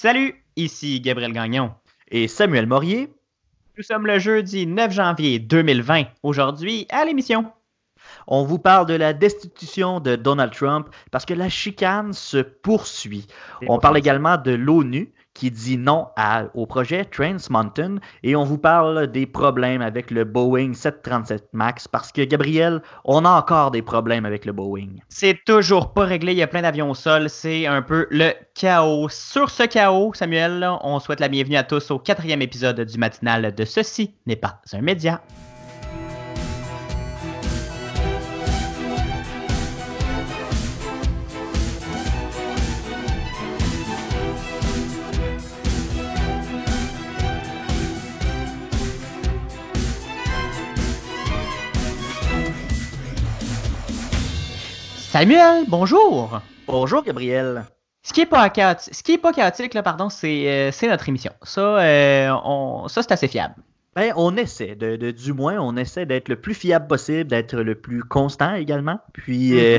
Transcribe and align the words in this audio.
Salut, 0.00 0.44
ici 0.54 1.00
Gabriel 1.00 1.32
Gagnon. 1.32 1.72
Et 2.12 2.28
Samuel 2.28 2.68
Morier. 2.68 3.12
Nous 3.76 3.82
sommes 3.82 4.06
le 4.06 4.20
jeudi 4.20 4.64
9 4.64 4.92
janvier 4.92 5.40
2020. 5.40 6.04
Aujourd'hui, 6.22 6.86
à 6.88 7.04
l'émission. 7.04 7.50
On 8.28 8.44
vous 8.44 8.60
parle 8.60 8.86
de 8.86 8.94
la 8.94 9.12
destitution 9.12 9.98
de 9.98 10.14
Donald 10.14 10.52
Trump 10.52 10.88
parce 11.10 11.26
que 11.26 11.34
la 11.34 11.48
chicane 11.48 12.12
se 12.12 12.38
poursuit. 12.38 13.26
On 13.66 13.80
parle 13.80 13.98
également 13.98 14.36
de 14.36 14.52
l'ONU 14.52 15.12
qui 15.38 15.52
dit 15.52 15.78
non 15.78 16.08
au 16.54 16.66
projet 16.66 17.04
Trans 17.04 17.36
Mountain 17.48 17.98
et 18.24 18.34
on 18.34 18.42
vous 18.42 18.58
parle 18.58 19.06
des 19.06 19.24
problèmes 19.24 19.82
avec 19.82 20.10
le 20.10 20.24
Boeing 20.24 20.74
737 20.74 21.50
MAX 21.52 21.86
parce 21.86 22.10
que 22.10 22.22
Gabriel, 22.22 22.82
on 23.04 23.24
a 23.24 23.30
encore 23.30 23.70
des 23.70 23.82
problèmes 23.82 24.26
avec 24.26 24.44
le 24.44 24.52
Boeing. 24.52 24.96
C'est 25.08 25.38
toujours 25.46 25.92
pas 25.92 26.04
réglé, 26.04 26.32
il 26.32 26.38
y 26.38 26.42
a 26.42 26.48
plein 26.48 26.62
d'avions 26.62 26.90
au 26.90 26.94
sol, 26.94 27.30
c'est 27.30 27.66
un 27.66 27.82
peu 27.82 28.08
le 28.10 28.32
chaos. 28.54 29.08
Sur 29.10 29.50
ce 29.50 29.62
chaos, 29.62 30.12
Samuel, 30.12 30.68
on 30.82 30.98
souhaite 30.98 31.20
la 31.20 31.28
bienvenue 31.28 31.56
à 31.56 31.62
tous 31.62 31.92
au 31.92 32.00
quatrième 32.00 32.42
épisode 32.42 32.80
du 32.80 32.98
matinal 32.98 33.54
de 33.54 33.64
Ceci 33.64 34.16
n'est 34.26 34.34
pas 34.34 34.60
un 34.72 34.82
média. 34.82 35.22
Samuel, 55.18 55.64
bonjour. 55.66 56.40
Bonjour, 56.68 57.02
Gabriel. 57.02 57.64
Ce 58.04 58.12
qui 58.12 58.20
n'est 58.20 58.26
pas 58.26 58.48
chaotique, 58.50 58.94
ce 58.94 59.02
qui 59.02 59.14
est 59.14 59.18
pas 59.18 59.32
chaotique 59.32 59.74
là, 59.74 59.82
pardon, 59.82 60.10
c'est, 60.10 60.70
euh, 60.70 60.88
notre 60.88 61.08
émission. 61.08 61.32
Ça, 61.42 61.80
euh, 61.80 62.86
ça 62.86 63.02
c'est 63.02 63.10
assez 63.10 63.26
fiable. 63.26 63.56
Ben, 63.96 64.12
on 64.14 64.36
essaie, 64.36 64.76
de, 64.76 65.10
du 65.10 65.32
moins, 65.32 65.58
on 65.58 65.76
essaie 65.76 66.06
d'être 66.06 66.28
le 66.28 66.40
plus 66.40 66.54
fiable 66.54 66.86
possible, 66.86 67.30
d'être 67.30 67.56
le 67.56 67.74
plus 67.74 68.04
constant 68.04 68.54
également. 68.54 69.00
Puis, 69.12 69.54
mm. 69.54 69.58
euh, 69.58 69.78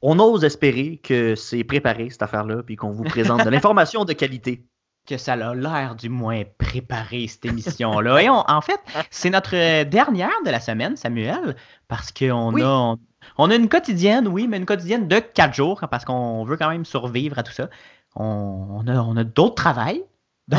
on 0.00 0.18
ose 0.18 0.42
espérer 0.42 0.98
que 1.00 1.36
c'est 1.36 1.62
préparé, 1.62 2.10
cette 2.10 2.22
affaire-là, 2.22 2.64
puis 2.64 2.74
qu'on 2.74 2.90
vous 2.90 3.04
présente 3.04 3.44
de 3.44 3.50
l'information 3.50 4.04
de 4.04 4.14
qualité. 4.14 4.64
Que 5.06 5.16
ça 5.16 5.34
a 5.34 5.54
l'air 5.54 5.94
du 5.94 6.08
moins 6.08 6.42
préparé, 6.58 7.28
cette 7.28 7.44
émission-là. 7.44 8.20
Et 8.20 8.28
en 8.28 8.60
fait, 8.60 8.80
c'est 9.10 9.30
notre 9.30 9.84
dernière 9.84 10.42
de 10.44 10.50
la 10.50 10.58
semaine, 10.58 10.96
Samuel, 10.96 11.54
parce 11.86 12.10
qu'on 12.10 12.56
a, 12.60 12.64
on 12.64 12.98
a 13.38 13.54
une 13.54 13.68
quotidienne, 13.68 14.28
oui, 14.28 14.46
mais 14.48 14.56
une 14.56 14.66
quotidienne 14.66 15.08
de 15.08 15.18
quatre 15.18 15.54
jours 15.54 15.80
parce 15.90 16.04
qu'on 16.04 16.44
veut 16.44 16.56
quand 16.56 16.70
même 16.70 16.84
survivre 16.84 17.38
à 17.38 17.42
tout 17.42 17.52
ça. 17.52 17.68
On, 18.14 18.84
a, 18.86 19.24
d'autres 19.24 19.54
travails. 19.54 20.02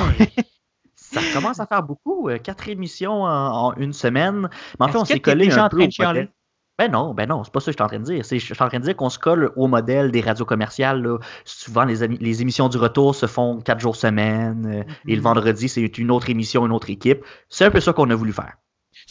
ça 0.95 1.21
commence 1.33 1.59
à 1.59 1.67
faire 1.67 1.83
beaucoup. 1.83 2.29
Euh, 2.29 2.39
quatre 2.39 2.67
émissions 2.69 3.23
en, 3.23 3.73
une 3.75 3.93
semaine. 3.93 4.49
Mais 4.79 4.85
en 4.85 4.89
fait, 4.89 4.97
on 4.97 5.05
s'est 5.05 5.19
collé 5.19 5.51
un 5.51 5.69
peu 5.69 5.83
au. 5.83 6.29
Ben 6.79 6.91
non, 6.91 7.13
ben 7.13 7.29
non, 7.29 7.43
c'est 7.43 7.53
pas 7.53 7.59
ça 7.59 7.65
que 7.65 7.73
je 7.73 7.77
suis 7.77 7.83
en 7.83 7.87
train 7.87 7.99
de 7.99 8.03
dire. 8.03 8.23
Je 8.23 8.37
suis 8.37 8.55
en 8.59 8.67
train 8.67 8.79
de 8.79 8.83
dire 8.83 8.95
qu'on 8.95 9.11
se 9.11 9.19
colle 9.19 9.51
au 9.55 9.67
modèle 9.67 10.11
des 10.11 10.21
radios 10.21 10.45
commerciales. 10.45 11.07
Souvent, 11.45 11.83
les, 11.83 12.07
les, 12.07 12.41
émissions 12.41 12.67
du 12.67 12.77
retour 12.77 13.13
se 13.13 13.27
font 13.27 13.61
quatre 13.61 13.79
jours 13.79 13.95
semaine. 13.95 14.65
Euh, 14.65 14.93
et 15.07 15.15
le 15.15 15.21
mm-hmm. 15.21 15.23
vendredi, 15.23 15.69
c'est 15.69 15.97
une 15.99 16.09
autre 16.09 16.31
émission, 16.31 16.65
une 16.65 16.71
autre 16.71 16.89
équipe. 16.89 17.23
C'est 17.47 17.65
un 17.65 17.71
peu 17.71 17.79
ça 17.79 17.93
qu'on 17.93 18.09
a 18.09 18.15
voulu 18.15 18.33
faire. 18.33 18.55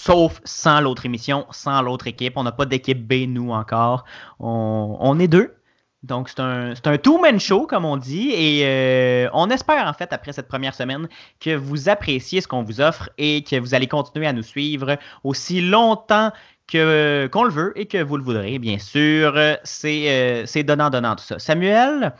Sauf 0.05 0.41
sans 0.43 0.81
l'autre 0.81 1.07
émission, 1.07 1.47
sans 1.53 1.81
l'autre 1.81 2.09
équipe. 2.09 2.33
On 2.37 2.43
n'a 2.43 2.51
pas 2.51 2.67
d'équipe 2.67 3.07
B, 3.07 3.29
nous, 3.29 3.53
encore. 3.53 4.05
On, 4.41 5.17
est 5.21 5.29
deux. 5.29 5.55
Donc, 6.03 6.29
c'est 6.29 6.41
un, 6.41 6.75
un 6.85 6.99
two-man 6.99 7.39
show, 7.39 7.69
comme 7.69 7.85
on 7.85 7.97
dit. 7.97 8.31
Et 8.31 8.63
euh, 8.65 9.29
on 9.33 9.49
espère, 9.49 9.87
en 9.87 9.93
fait, 9.93 10.13
après 10.13 10.33
cette 10.33 10.49
première 10.49 10.75
semaine, 10.75 11.09
que 11.39 11.55
vous 11.55 11.89
appréciez 11.89 12.41
ce 12.41 12.49
qu'on 12.49 12.65
vous 12.65 12.81
offre 12.81 13.11
et 13.17 13.45
que 13.45 13.55
vous 13.61 13.75
allez 13.75 13.87
continuer 13.87 14.27
à 14.27 14.33
nous 14.33 14.43
suivre 14.43 14.99
aussi 15.23 15.61
longtemps 15.61 16.33
qu'on 16.69 17.45
le 17.45 17.51
veut 17.51 17.73
et 17.77 17.87
que 17.87 18.03
vous 18.03 18.17
le 18.17 18.25
voudrez, 18.25 18.59
bien 18.59 18.81
sûr. 18.81 19.35
C'est, 19.63 20.11
euh, 20.11 20.47
c'est 20.47 20.65
donnant-donnant 20.65 21.15
tout 21.15 21.25
ça. 21.25 21.39
Samuel, 21.39 22.13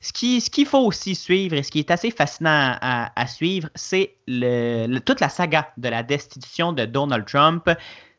ce 0.00 0.12
qu'il 0.50 0.66
faut 0.66 0.84
aussi 0.84 1.14
suivre 1.14 1.56
et 1.56 1.62
ce 1.62 1.70
qui 1.70 1.78
est 1.78 1.90
assez 1.90 2.10
fascinant 2.10 2.76
à, 2.80 3.26
suivre, 3.26 3.68
c'est 3.74 4.16
toute 4.26 5.20
la 5.20 5.28
saga 5.28 5.72
de 5.76 5.88
la 5.88 6.02
destitution 6.02 6.72
de 6.72 6.84
Donald 6.84 7.24
Trump. 7.26 7.70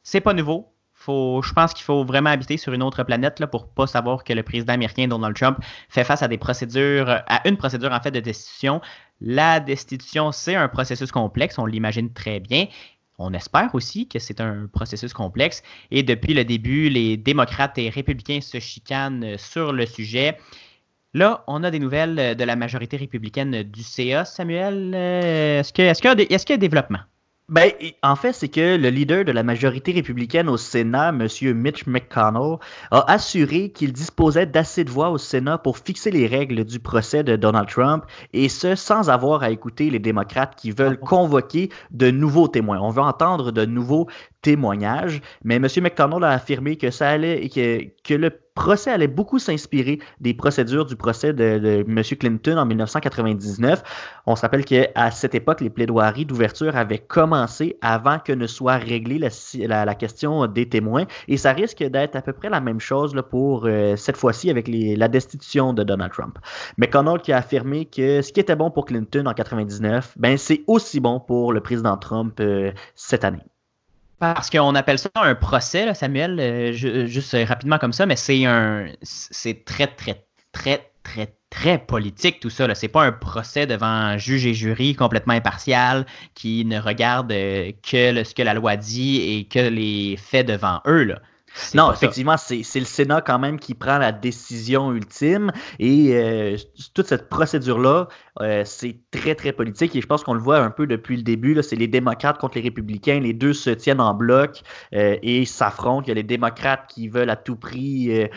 C'est 0.04 0.22
pas 0.22 0.34
nouveau. 0.34 0.74
Faut, 0.94 1.42
je 1.44 1.54
pense 1.54 1.74
qu'il 1.74 1.84
faut 1.84 2.04
vraiment 2.04 2.32
habiter 2.32 2.58
sur 2.58 2.74
une 2.74 2.82
autre 2.82 3.04
planète 3.04 3.40
là, 3.40 3.48
pour 3.48 3.70
pas 3.70 3.86
savoir 3.86 4.24
que 4.24 4.34
le 4.34 4.42
président 4.42 4.74
américain 4.74 5.08
Donald 5.08 5.36
Trump 5.36 5.60
fait 5.90 6.04
face 6.04 6.24
à 6.24 6.28
des 6.28 6.40
procédures, 6.40 7.22
à 7.28 7.48
une 7.48 7.56
procédure 7.56 7.92
en 7.92 8.02
fait 8.02 8.12
de 8.12 8.20
destitution. 8.20 8.82
La 9.22 9.60
destitution, 9.60 10.32
c'est 10.32 10.56
un 10.56 10.68
processus 10.68 11.12
complexe, 11.12 11.60
on 11.60 11.66
l'imagine 11.68 12.12
très 12.12 12.40
bien. 12.40 12.66
On 13.20 13.34
espère 13.34 13.74
aussi 13.74 14.08
que 14.08 14.20
c'est 14.20 14.42
un 14.42 14.68
processus 14.72 15.14
complexe. 15.14 15.64
Et 15.90 16.04
depuis 16.04 16.34
le 16.34 16.46
début, 16.46 16.90
les 16.90 17.18
démocrates 17.18 17.78
et 17.78 17.90
républicains 17.90 18.42
se 18.42 18.60
chicanent 18.60 19.38
sur 19.38 19.74
le 19.74 19.86
sujet. 19.86 20.38
Là, 21.18 21.44
on 21.48 21.64
a 21.64 21.72
des 21.72 21.80
nouvelles 21.80 22.20
euh, 22.20 22.36
de 22.36 22.44
la 22.44 22.56
majorité 22.56 22.96
républicaine 22.96 23.64
du 23.64 23.82
CA. 23.82 24.24
Samuel, 24.24 24.94
euh, 24.94 25.62
est-ce 25.62 25.74
qu'il 25.74 25.84
est 25.86 25.90
y, 25.90 26.34
est 26.34 26.50
y, 26.50 26.54
a 26.54 26.58
développement? 26.58 27.00
Ben, 27.50 27.72
en 28.04 28.16
fait, 28.16 28.34
c'est 28.34 28.50
que 28.50 28.76
le 28.76 28.90
leader 28.90 29.26
de 29.26 29.32
la 29.32 29.42
majorité 29.42 29.94
républicaine 29.94 30.48
au 30.48 30.58
Sénat, 30.58 31.10
M. 31.10 31.28
Mitch 31.56 31.88
McConnell, 31.88 32.58
a 32.92 33.12
assuré 33.12 33.72
qu'il 33.72 33.94
disposait 33.94 34.46
d'assez 34.46 34.84
de 34.84 34.92
voix 34.92 35.10
au 35.10 35.18
Sénat 35.18 35.58
pour 35.58 35.80
fixer 35.80 36.12
les 36.12 36.28
règles 36.28 36.66
du 36.66 36.80
procès 36.80 37.24
de 37.24 37.36
Donald 37.36 37.68
Trump, 37.68 38.04
et 38.34 38.48
ce, 38.50 38.76
sans 38.76 39.10
avoir 39.10 39.42
à 39.42 39.50
écouter 39.50 39.90
les 39.90 40.00
démocrates 40.00 40.56
qui 40.56 40.70
veulent 40.70 41.00
ah 41.02 41.06
convoquer 41.06 41.70
de 41.90 42.12
nouveaux 42.12 42.50
témoins. 42.50 42.80
On 42.80 42.92
veut 42.92 43.02
entendre 43.02 43.52
de 43.52 43.66
nouveaux 43.66 44.08
mais 44.56 45.56
M. 45.56 45.68
McConnell 45.82 46.24
a 46.24 46.32
affirmé 46.32 46.78
que 46.78 46.92
ça 46.92 47.10
allait 47.10 47.50
que, 47.50 47.84
que 48.04 48.14
le 48.14 48.32
procès 48.58 48.92
allait 48.92 49.08
beaucoup 49.08 49.38
s'inspirer 49.38 50.00
des 50.20 50.34
procédures 50.34 50.86
du 50.86 50.96
procès 50.96 51.32
de, 51.32 51.86
M. 51.88 52.02
Clinton 52.20 52.58
en 52.58 52.66
1999. 52.66 53.84
On 54.26 54.36
se 54.36 54.42
rappelle 54.42 54.66
qu'à 54.66 55.12
cette 55.12 55.36
époque, 55.36 55.62
les 55.62 55.70
plaidoiries 55.70 56.26
d'ouverture 56.26 56.76
avaient 56.76 56.98
commencé 56.98 57.78
avant 57.82 58.18
que 58.18 58.34
ne 58.34 58.48
soit 58.48 58.78
réglée 58.78 59.20
la, 59.20 59.86
la, 59.86 59.96
question 59.96 60.48
des 60.48 60.68
témoins. 60.68 61.06
Et 61.28 61.38
ça 61.38 61.54
risque 61.54 61.84
d'être 61.84 62.16
à 62.16 62.22
peu 62.22 62.34
près 62.34 62.50
la 62.50 62.60
même 62.60 62.80
chose 62.80 63.16
pour 63.30 63.66
euh, 63.66 63.96
cette 63.96 64.18
fois-ci 64.18 64.50
avec 64.50 64.68
la 64.68 65.08
destitution 65.08 65.74
de 65.74 65.84
Donald 65.84 66.12
Trump. 66.12 66.40
McConnell 66.78 67.22
qui 67.22 67.32
a 67.34 67.38
affirmé 67.38 67.86
que 67.86 68.24
ce 68.24 68.34
qui 68.34 68.40
était 68.40 68.56
bon 68.56 68.72
pour 68.72 68.86
Clinton 68.86 69.20
en 69.20 69.38
1999, 69.38 70.16
ben, 70.18 70.38
c'est 70.38 70.64
aussi 70.66 71.00
bon 71.00 71.20
pour 71.20 71.54
le 71.54 71.62
président 71.62 71.96
Trump 71.98 72.40
euh, 72.40 72.72
cette 72.96 73.24
année. 73.24 73.44
Parce 74.20 74.50
qu'on 74.50 74.74
appelle 74.74 74.98
ça 74.98 75.10
un 75.16 75.36
procès, 75.36 75.94
Samuel, 75.94 76.40
euh, 76.40 77.08
juste 77.08 77.38
rapidement 77.48 77.78
comme 77.78 77.94
ça, 77.94 78.06
mais 78.06 78.16
c'est 78.16 78.46
un 78.46 78.88
c'est 79.04 79.64
très, 79.64 79.88
très, 79.88 80.26
très, 80.52 80.92
très, 81.04 81.36
très 81.52 81.78
politique 81.78 82.40
tout 82.40 82.50
ça. 82.50 82.74
C'est 82.74 82.88
pas 82.88 83.04
un 83.04 83.12
procès 83.12 83.68
devant 83.68 84.18
juge 84.18 84.48
et 84.48 84.56
jury 84.56 84.96
complètement 84.96 85.34
impartial 85.34 86.06
qui 86.34 86.66
ne 86.66 86.80
regarde 86.80 87.32
euh, 87.32 87.72
que 87.84 88.24
ce 88.24 88.34
que 88.34 88.42
la 88.42 88.56
loi 88.56 88.76
dit 88.76 89.22
et 89.22 89.48
que 89.48 89.60
les 89.60 90.18
faits 90.18 90.48
devant 90.48 90.82
eux. 90.88 91.04
Là. 91.04 91.22
Non, 91.74 91.92
effectivement, 91.92 92.38
c'est 92.38 92.80
le 92.80 92.86
Sénat 92.86 93.22
quand 93.22 93.40
même 93.40 93.60
qui 93.60 93.74
prend 93.74 93.98
la 93.98 94.12
décision 94.12 94.92
ultime 94.94 95.52
et 95.80 96.16
euh, 96.16 96.58
toute 96.94 97.08
cette 97.08 97.30
procédure-là, 97.30 98.08
euh, 98.42 98.64
c'est 98.66 98.98
très, 99.12 99.36
très 99.36 99.52
politique 99.52 99.96
et 99.96 100.02
je 100.02 100.08
pense 100.08 100.24
qu'on 100.24 100.34
le 100.34 100.40
voit 100.40 100.60
un 100.60 100.70
peu 100.70 100.88
depuis 100.88 101.18
le 101.18 101.24
début. 101.24 101.62
C'est 101.64 101.76
les 101.76 101.88
démocrates 101.88 102.38
contre 102.38 102.56
les 102.56 102.62
républicains. 102.62 103.20
Les 103.20 103.34
deux 103.34 103.54
se 103.54 103.70
tiennent 103.70 104.02
en 104.02 104.14
bloc 104.14 104.62
euh, 104.94 105.18
et 105.22 105.46
s'affrontent. 105.46 106.04
Il 106.06 106.10
y 106.10 106.12
a 106.12 106.16
les 106.16 106.24
démocrates 106.24 106.88
qui 106.88 107.08
veulent 107.08 107.30
à 107.30 107.36
tout 107.36 107.56
prix 107.56 108.28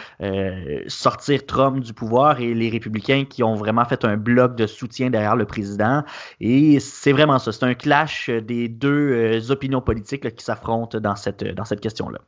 sortir 0.87 1.45
Trump 1.47 1.81
du 1.81 1.93
pouvoir 1.93 2.41
et 2.41 2.55
les 2.55 2.69
républicains 2.69 3.25
qui 3.25 3.43
ont 3.43 3.55
vraiment 3.55 3.85
fait 3.85 4.05
un 4.05 4.17
bloc 4.17 4.57
de 4.57 4.67
soutien 4.67 5.11
derrière 5.11 5.37
le 5.37 5.45
président. 5.45 6.03
Et 6.41 6.81
c'est 6.81 7.13
vraiment 7.13 7.39
ça. 7.39 7.53
C'est 7.53 7.65
un 7.65 7.75
clash 7.75 8.31
des 8.31 8.69
deux 8.69 9.51
opinions 9.51 9.81
politiques 9.81 10.35
qui 10.35 10.45
s'affrontent 10.45 10.99
dans 11.01 11.17
cette, 11.17 11.45
dans 11.45 11.65
cette 11.65 11.81
question-là. 11.81 12.21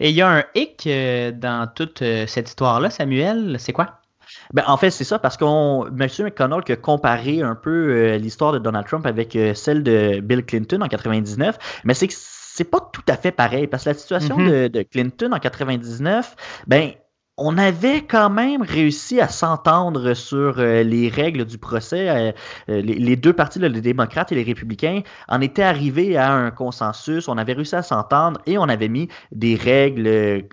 Et 0.00 0.10
il 0.10 0.16
y 0.16 0.22
a 0.22 0.28
un 0.28 0.44
hic 0.54 0.84
euh, 0.86 1.32
dans 1.32 1.68
toute 1.72 2.02
euh, 2.02 2.26
cette 2.26 2.48
histoire-là, 2.48 2.90
Samuel. 2.90 3.56
C'est 3.58 3.72
quoi? 3.72 4.00
Ben, 4.52 4.64
en 4.66 4.76
fait, 4.76 4.90
c'est 4.90 5.04
ça, 5.04 5.18
parce 5.18 5.36
qu'on, 5.36 5.86
M. 5.86 6.08
McConnell 6.20 6.62
a 6.68 6.76
comparé 6.76 7.42
un 7.42 7.54
peu 7.54 7.70
euh, 7.70 8.18
l'histoire 8.18 8.52
de 8.52 8.58
Donald 8.58 8.86
Trump 8.86 9.06
avec 9.06 9.36
celle 9.54 9.82
de 9.82 10.20
Bill 10.20 10.44
Clinton 10.44 10.80
en 10.82 10.88
99, 10.88 11.82
mais 11.84 11.94
c'est 11.94 12.08
que 12.08 12.14
c'est 12.16 12.64
pas 12.64 12.80
tout 12.92 13.02
à 13.08 13.16
fait 13.16 13.32
pareil, 13.32 13.66
parce 13.66 13.84
que 13.84 13.90
la 13.90 13.94
situation 13.94 14.38
mm-hmm. 14.38 14.50
de, 14.50 14.68
de, 14.68 14.82
Clinton 14.82 15.32
en 15.32 15.38
99, 15.38 16.36
ben, 16.66 16.92
on 17.38 17.58
avait 17.58 18.02
quand 18.02 18.30
même 18.30 18.62
réussi 18.62 19.20
à 19.20 19.28
s'entendre 19.28 20.14
sur 20.14 20.58
euh, 20.58 20.82
les 20.82 21.08
règles 21.08 21.44
du 21.44 21.58
procès. 21.58 22.08
Euh, 22.08 22.32
euh, 22.70 22.80
les, 22.80 23.16
deux 23.16 23.32
partis, 23.32 23.58
les 23.58 23.80
démocrates 23.80 24.32
et 24.32 24.34
les 24.34 24.42
républicains, 24.42 25.02
en 25.28 25.40
étaient 25.40 25.62
arrivés 25.62 26.16
à 26.16 26.32
un 26.32 26.50
consensus. 26.50 27.28
On 27.28 27.36
avait 27.36 27.52
réussi 27.52 27.76
à 27.76 27.82
s'entendre 27.82 28.40
et 28.46 28.56
on 28.56 28.64
avait 28.64 28.88
mis 28.88 29.08
des 29.32 29.54
règles 29.54 30.46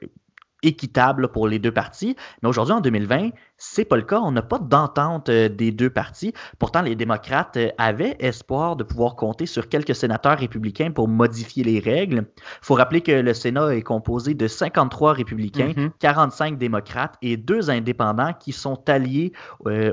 équitables 0.62 1.30
pour 1.30 1.47
les 1.47 1.59
deux 1.59 1.71
parties. 1.71 2.15
Mais 2.41 2.50
aujourd'hui, 2.50 2.74
en 2.74 2.81
2020, 2.81 3.29
c'est 3.63 3.86
pas 3.86 3.95
le 3.95 4.04
cas. 4.04 4.19
On 4.19 4.31
n'a 4.31 4.42
pas 4.42 4.60
d'entente 4.60 5.31
des 5.31 5.71
deux 5.71 5.89
partis. 5.89 6.33
Pourtant, 6.60 6.81
les 6.81 6.95
démocrates 6.95 7.57
avaient 7.77 8.18
espoir 8.19 8.75
de 8.75 8.83
pouvoir 8.83 9.15
compter 9.15 9.45
sur 9.45 9.69
quelques 9.69 9.95
sénateurs 9.95 10.38
républicains 10.38 10.92
pour 10.92 11.07
modifier 11.07 11.63
les 11.63 11.80
règles. 11.80 12.25
Il 12.38 12.65
faut 12.65 12.75
rappeler 12.75 13.01
que 13.01 13.13
le 13.13 13.33
Sénat 13.33 13.74
est 13.75 13.81
composé 13.81 14.33
de 14.33 14.48
53 14.48 15.13
républicains, 15.13 15.71
45 16.00 16.54
mm-hmm. 16.54 16.57
démocrates 16.57 17.15
et 17.21 17.38
deux 17.38 17.69
indépendants 17.69 18.33
qui 18.38 18.51
sont 18.51 18.81
alliés 18.89 19.31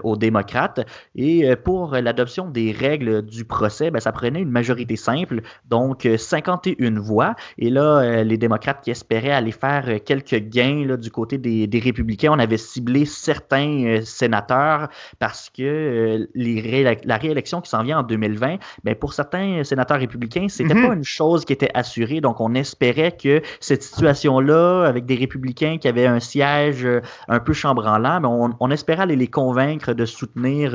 aux 0.02 0.16
démocrates. 0.16 0.80
Et 1.14 1.54
pour 1.54 1.92
l'adoption 1.92 2.50
des 2.50 2.72
règles 2.72 3.22
du 3.22 3.44
procès, 3.44 3.92
ben, 3.92 4.00
ça 4.00 4.10
prenait 4.10 4.42
une 4.42 4.50
majorité 4.50 4.96
simple, 4.96 5.42
donc 5.68 6.08
51 6.16 6.98
voix. 6.98 7.36
Et 7.56 7.70
là, 7.70 8.24
les 8.24 8.36
démocrates 8.36 8.82
qui 8.82 8.90
espéraient 8.90 9.30
aller 9.30 9.52
faire 9.52 10.02
quelques 10.04 10.48
gains 10.48 10.84
là, 10.86 10.96
du 10.96 11.10
côté 11.10 11.38
des, 11.38 11.68
des 11.68 11.78
républicains, 11.78 12.32
on 12.32 12.38
avait 12.38 12.56
ciblé 12.56 13.04
certains 13.04 13.59
euh, 13.68 14.00
sénateurs 14.02 14.88
parce 15.18 15.50
que 15.50 15.62
euh, 15.62 16.96
la 17.04 17.16
réélection 17.16 17.60
qui 17.60 17.70
s'en 17.70 17.82
vient 17.82 18.00
en 18.00 18.02
2020, 18.02 18.56
ben 18.84 18.94
pour 18.94 19.14
certains 19.14 19.64
sénateurs 19.64 19.98
républicains, 19.98 20.48
c'était 20.48 20.70
n'était 20.70 20.80
mhm. 20.80 20.88
pas 20.88 20.94
une 20.94 21.04
chose 21.04 21.44
qui 21.44 21.52
était 21.52 21.70
assurée. 21.74 22.20
Donc, 22.20 22.40
on 22.40 22.54
espérait 22.54 23.12
que 23.12 23.42
cette 23.60 23.82
situation-là, 23.82 24.84
avec 24.84 25.06
des 25.06 25.16
républicains 25.16 25.78
qui 25.78 25.88
avaient 25.88 26.06
un 26.06 26.20
siège 26.20 26.84
euh, 26.84 27.00
un 27.28 27.40
peu 27.40 27.52
chambranlant, 27.52 28.20
ben 28.20 28.28
on, 28.28 28.50
on 28.60 28.70
espérait 28.70 29.02
aller 29.02 29.16
les 29.16 29.28
convaincre 29.28 29.92
de 29.92 30.04
soutenir 30.04 30.72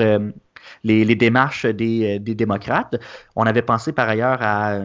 les, 0.83 1.15
démarches 1.15 1.65
des, 1.65 2.19
des, 2.19 2.35
démocrates. 2.35 2.95
On 3.35 3.43
avait 3.43 3.61
pensé 3.61 3.91
par 3.91 4.09
ailleurs 4.09 4.39
à 4.41 4.79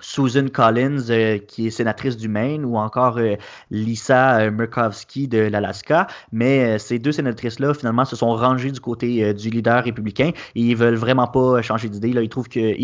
Susan 0.00 0.46
Collins, 0.52 1.10
euh, 1.10 1.38
qui 1.38 1.66
est 1.66 1.70
sénatrice 1.70 2.16
du 2.16 2.28
Maine, 2.28 2.64
ou 2.64 2.76
encore 2.76 3.18
euh, 3.18 3.36
Lisa 3.70 4.40
euh, 4.40 4.50
Murkowski 4.50 5.28
de 5.28 5.38
l'Alaska. 5.38 6.06
Mais 6.32 6.78
ces 6.78 6.98
deux 6.98 7.12
sénatrices-là, 7.12 7.74
finalement, 7.74 8.04
se 8.04 8.16
sont 8.16 8.34
rangées 8.34 8.70
du 8.70 8.80
côté 8.80 9.32
du 9.34 9.50
leader 9.50 9.84
républicain 9.84 10.30
et 10.54 10.60
ils 10.60 10.76
veulent 10.76 10.96
vraiment 10.96 11.26
pas 11.26 11.62
changer 11.62 11.88
d'idée. 11.88 12.08
Ils 12.08 12.28
trouvent 12.28 12.48
que 12.48 12.74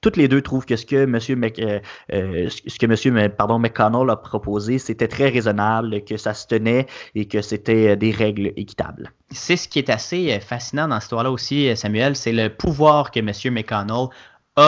toutes 0.00 0.16
les 0.16 0.28
deux 0.28 0.42
trouvent 0.42 0.66
que 0.66 0.76
ce 0.76 0.86
que 0.86 1.04
M. 1.04 1.18
ce 1.20 2.78
que 2.78 2.86
monsieur, 2.86 3.12
McConnell 3.12 4.10
a 4.10 4.16
proposé, 4.16 4.78
c'était 4.78 5.08
très 5.08 5.28
raisonnable, 5.28 6.04
que 6.04 6.16
ça 6.16 6.34
se 6.34 6.46
tenait 6.46 6.86
et 7.14 7.26
que 7.26 7.42
c'était 7.42 7.96
des 7.96 8.10
règles 8.10 8.52
équitables. 8.56 9.12
C'est 9.30 9.56
ce 9.56 9.68
qui 9.68 9.78
est 9.78 9.90
assez 9.90 10.38
fascinant 10.40 10.88
dans 10.88 10.96
cette 10.96 11.04
histoire-là 11.04 11.30
aussi, 11.30 11.74
Samuel, 11.76 12.16
c'est 12.16 12.32
le 12.32 12.48
pouvoir 12.48 13.10
que 13.10 13.20
M. 13.20 13.32
McConnell 13.52 14.08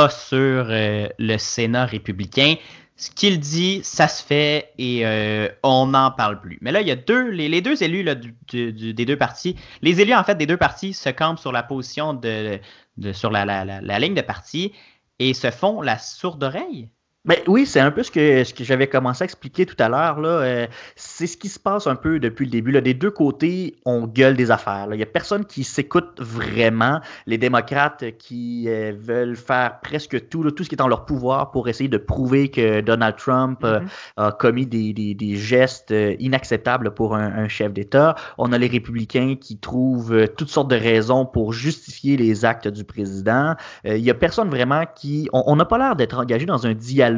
sur 0.08 0.66
euh, 0.70 1.08
le 1.18 1.36
Sénat 1.36 1.86
républicain. 1.86 2.54
Ce 2.96 3.10
qu'il 3.10 3.40
dit, 3.40 3.80
ça 3.82 4.08
se 4.08 4.22
fait 4.22 4.72
et 4.76 5.06
euh, 5.06 5.48
on 5.62 5.86
n'en 5.86 6.10
parle 6.10 6.40
plus. 6.40 6.58
Mais 6.60 6.70
là, 6.70 6.82
il 6.82 6.86
y 6.86 6.90
a 6.90 6.96
deux, 6.96 7.30
les, 7.30 7.60
deux 7.62 7.82
élus 7.82 8.04
des 8.04 8.92
deux 8.92 9.16
partis. 9.16 9.56
Les 9.80 10.00
élus, 10.02 10.14
en 10.14 10.22
fait, 10.22 10.34
des 10.34 10.46
deux 10.46 10.58
partis 10.58 10.92
se 10.92 11.08
campent 11.08 11.38
sur 11.38 11.50
la 11.50 11.62
position 11.62 12.12
de, 12.12 12.60
sur 13.12 13.30
la, 13.30 13.64
la, 13.64 13.98
ligne 13.98 14.14
de 14.14 14.20
parti 14.20 14.72
et 15.18 15.32
se 15.32 15.50
font 15.50 15.80
la 15.80 15.98
sourde 15.98 16.44
oreille. 16.44 16.90
Ben, 17.26 17.36
oui, 17.46 17.66
c'est 17.66 17.80
un 17.80 17.90
peu 17.90 18.02
ce 18.02 18.10
que, 18.10 18.44
ce 18.44 18.54
que 18.54 18.64
j'avais 18.64 18.86
commencé 18.86 19.22
à 19.22 19.26
expliquer 19.26 19.66
tout 19.66 19.76
à 19.78 19.90
l'heure. 19.90 20.16
Euh, 20.24 20.66
c'est 20.96 21.26
ce 21.26 21.36
qui 21.36 21.50
se 21.50 21.58
passe 21.58 21.86
un 21.86 21.94
peu 21.94 22.18
depuis 22.18 22.46
le 22.46 22.50
début. 22.50 22.70
Là. 22.72 22.80
Des 22.80 22.94
deux 22.94 23.10
côtés, 23.10 23.76
on 23.84 24.06
gueule 24.06 24.38
des 24.38 24.50
affaires. 24.50 24.88
Il 24.92 24.96
n'y 24.96 25.02
a 25.02 25.06
personne 25.06 25.44
qui 25.44 25.62
s'écoute 25.62 26.18
vraiment. 26.18 27.00
Les 27.26 27.36
démocrates 27.36 28.16
qui 28.16 28.64
euh, 28.68 28.94
veulent 28.98 29.36
faire 29.36 29.80
presque 29.82 30.30
tout, 30.30 30.50
tout 30.50 30.64
ce 30.64 30.70
qui 30.70 30.76
est 30.76 30.80
en 30.80 30.88
leur 30.88 31.04
pouvoir 31.04 31.50
pour 31.50 31.68
essayer 31.68 31.90
de 31.90 31.98
prouver 31.98 32.48
que 32.48 32.80
Donald 32.80 33.16
Trump 33.16 33.62
euh, 33.64 33.80
mm-hmm. 33.80 33.84
a 34.16 34.32
commis 34.32 34.64
des, 34.66 34.94
des, 34.94 35.12
des 35.12 35.36
gestes 35.36 35.94
inacceptables 36.20 36.94
pour 36.94 37.14
un, 37.14 37.26
un 37.26 37.48
chef 37.48 37.74
d'État. 37.74 38.14
On 38.38 38.50
a 38.50 38.56
les 38.56 38.68
républicains 38.68 39.36
qui 39.38 39.58
trouvent 39.58 40.26
toutes 40.38 40.48
sortes 40.48 40.70
de 40.70 40.76
raisons 40.76 41.26
pour 41.26 41.52
justifier 41.52 42.16
les 42.16 42.46
actes 42.46 42.68
du 42.68 42.84
président. 42.84 43.56
Il 43.84 44.00
n'y 44.00 44.10
a 44.10 44.14
personne 44.14 44.48
vraiment 44.48 44.84
qui... 44.96 45.28
On 45.34 45.54
n'a 45.56 45.66
pas 45.66 45.76
l'air 45.76 45.96
d'être 45.96 46.18
engagé 46.18 46.46
dans 46.46 46.66
un 46.66 46.72
dialogue 46.72 47.09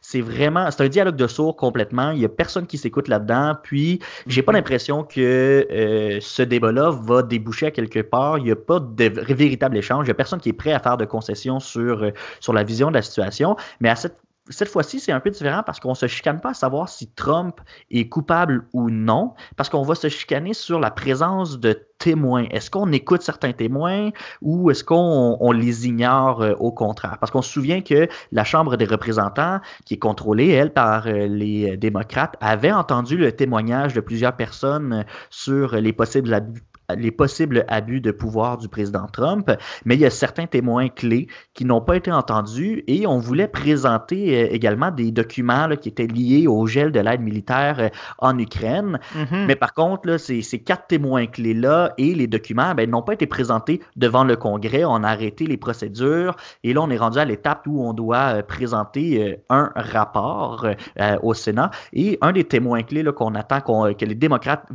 c'est 0.00 0.20
vraiment, 0.20 0.70
c'est 0.70 0.82
un 0.82 0.88
dialogue 0.88 1.16
de 1.16 1.26
sourds 1.26 1.56
complètement. 1.56 2.10
Il 2.10 2.18
n'y 2.18 2.24
a 2.24 2.28
personne 2.28 2.66
qui 2.66 2.78
s'écoute 2.78 3.08
là-dedans. 3.08 3.56
Puis, 3.62 4.00
j'ai 4.26 4.42
pas 4.42 4.52
mhm. 4.52 4.56
l'impression 4.56 5.04
que 5.04 5.66
euh, 5.70 6.18
ce 6.20 6.42
débat-là 6.42 6.90
va 6.90 7.22
déboucher 7.22 7.66
à 7.66 7.70
quelque 7.70 8.00
part. 8.00 8.38
Il 8.38 8.44
n'y 8.44 8.50
a 8.50 8.56
pas 8.56 8.80
de 8.80 9.04
véritable 9.34 9.76
échange. 9.76 10.06
Il 10.06 10.08
n'y 10.08 10.12
a 10.12 10.14
personne 10.14 10.40
qui 10.40 10.48
est 10.48 10.54
prêt 10.54 10.72
à 10.72 10.78
faire 10.78 10.96
de 10.96 11.04
concessions 11.04 11.60
sur, 11.60 12.02
euh, 12.02 12.10
sur 12.40 12.52
la 12.52 12.64
vision 12.64 12.88
de 12.88 12.94
la 12.94 13.02
situation. 13.02 13.56
Mais 13.80 13.88
à 13.88 13.96
cette 13.96 14.21
cette 14.48 14.68
fois-ci, 14.68 14.98
c'est 14.98 15.12
un 15.12 15.20
peu 15.20 15.30
différent 15.30 15.62
parce 15.64 15.78
qu'on 15.78 15.90
ne 15.90 15.94
se 15.94 16.06
chicane 16.06 16.40
pas 16.40 16.50
à 16.50 16.54
savoir 16.54 16.88
si 16.88 17.08
Trump 17.08 17.60
est 17.90 18.08
coupable 18.08 18.66
ou 18.72 18.90
non, 18.90 19.34
parce 19.56 19.68
qu'on 19.68 19.82
va 19.82 19.94
se 19.94 20.08
chicaner 20.08 20.52
sur 20.52 20.80
la 20.80 20.90
présence 20.90 21.60
de 21.60 21.86
témoins. 21.98 22.46
Est-ce 22.50 22.70
qu'on 22.70 22.90
écoute 22.90 23.22
certains 23.22 23.52
témoins 23.52 24.10
ou 24.40 24.70
est-ce 24.70 24.82
qu'on 24.82 25.52
les 25.52 25.86
ignore 25.86 26.42
euh, 26.42 26.54
au 26.58 26.72
contraire? 26.72 27.18
Parce 27.20 27.30
qu'on 27.30 27.42
se 27.42 27.52
souvient 27.52 27.82
que 27.82 28.08
la 28.32 28.42
Chambre 28.42 28.76
des 28.76 28.84
représentants, 28.84 29.60
qui 29.84 29.94
est 29.94 29.98
contrôlée, 29.98 30.48
elle, 30.48 30.72
par 30.72 31.06
euh, 31.06 31.26
les 31.28 31.76
démocrates, 31.76 32.36
avait 32.40 32.72
entendu 32.72 33.16
le 33.16 33.30
témoignage 33.30 33.94
de 33.94 34.00
plusieurs 34.00 34.34
personnes 34.34 35.04
sur 35.30 35.76
les 35.76 35.92
possibles 35.92 36.34
abus 36.34 36.62
les 36.96 37.10
possibles 37.10 37.64
abus 37.68 38.00
de 38.00 38.10
pouvoir 38.10 38.58
du 38.58 38.68
président 38.68 39.06
Trump, 39.12 39.50
mais 39.84 39.94
il 39.94 40.00
y 40.00 40.06
a 40.06 40.10
certains 40.10 40.46
témoins 40.46 40.88
clés 40.88 41.28
qui 41.54 41.64
n'ont 41.64 41.80
pas 41.80 41.96
été 41.96 42.12
entendus 42.12 42.84
et 42.86 43.06
on 43.06 43.18
voulait 43.18 43.48
présenter 43.48 44.44
euh, 44.44 44.48
également 44.50 44.90
des 44.90 45.10
documents 45.10 45.68
qui 45.80 45.88
étaient 45.88 46.06
liés 46.06 46.46
au 46.46 46.66
gel 46.66 46.92
de 46.92 47.00
l'aide 47.00 47.20
militaire 47.20 47.76
euh, 47.78 47.88
en 48.18 48.38
Ukraine. 48.38 48.98
Mm-hmm. 49.14 49.46
Mais 49.46 49.56
par 49.56 49.74
contre, 49.74 50.08
là, 50.08 50.18
ces, 50.18 50.42
quatre 50.64 50.86
témoins 50.86 51.26
clés-là 51.26 51.94
et 51.98 52.14
les 52.14 52.26
documents 52.26 52.74
ben, 52.74 52.88
n'ont 52.90 53.02
pas 53.02 53.14
été 53.14 53.26
présentés 53.26 53.80
devant 53.96 54.24
le 54.24 54.36
Congrès. 54.36 54.84
On 54.84 55.02
a 55.02 55.08
arrêté 55.08 55.46
les 55.46 55.56
procédures 55.56 56.36
et 56.62 56.72
là, 56.72 56.82
on 56.82 56.90
est 56.90 56.96
rendu 56.96 57.18
à 57.18 57.24
l'étape 57.24 57.66
où 57.66 57.84
on 57.84 57.92
doit 57.92 58.36
euh, 58.36 58.42
présenter 58.42 59.38
un 59.48 59.70
rapport 59.74 60.66
au 61.22 61.34
Sénat. 61.34 61.70
Et 61.92 62.18
un 62.20 62.32
des 62.32 62.44
témoins 62.44 62.82
clés 62.82 63.04
qu'on 63.14 63.34
attend 63.34 63.60
que 63.60 64.04
les 64.04 64.14
démocrates 64.14 64.66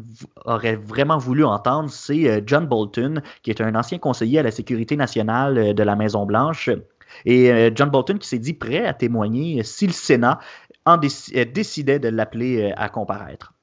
auraient 0.46 0.76
vraiment 0.76 1.18
voulu 1.18 1.44
entendre, 1.44 1.90
c'est 1.98 2.30
euh, 2.30 2.42
John 2.46 2.66
Bolton, 2.66 3.22
qui 3.44 3.50
est 3.50 3.62
un 3.62 3.76
ancien 3.76 3.98
conseiller 3.98 4.40
à 4.40 4.44
la 4.44 4.52
sécurité 4.52 4.96
nationale 4.96 5.58
euh, 5.58 5.74
de 5.74 5.84
la 5.84 5.96
Maison-Blanche. 5.96 6.70
Et 7.26 7.52
euh, 7.52 7.72
John 7.74 7.90
Bolton 7.90 8.18
qui 8.18 8.28
s'est 8.28 8.40
dit 8.40 8.54
prêt 8.54 8.86
à 8.86 8.94
témoigner 8.94 9.64
si 9.64 9.88
le 9.88 9.94
Sénat 9.94 10.40
en 10.86 10.98
décidait 10.98 12.00
de 12.00 12.08
l'appeler 12.08 12.74
à 12.78 12.88
comparaître. 12.88 13.54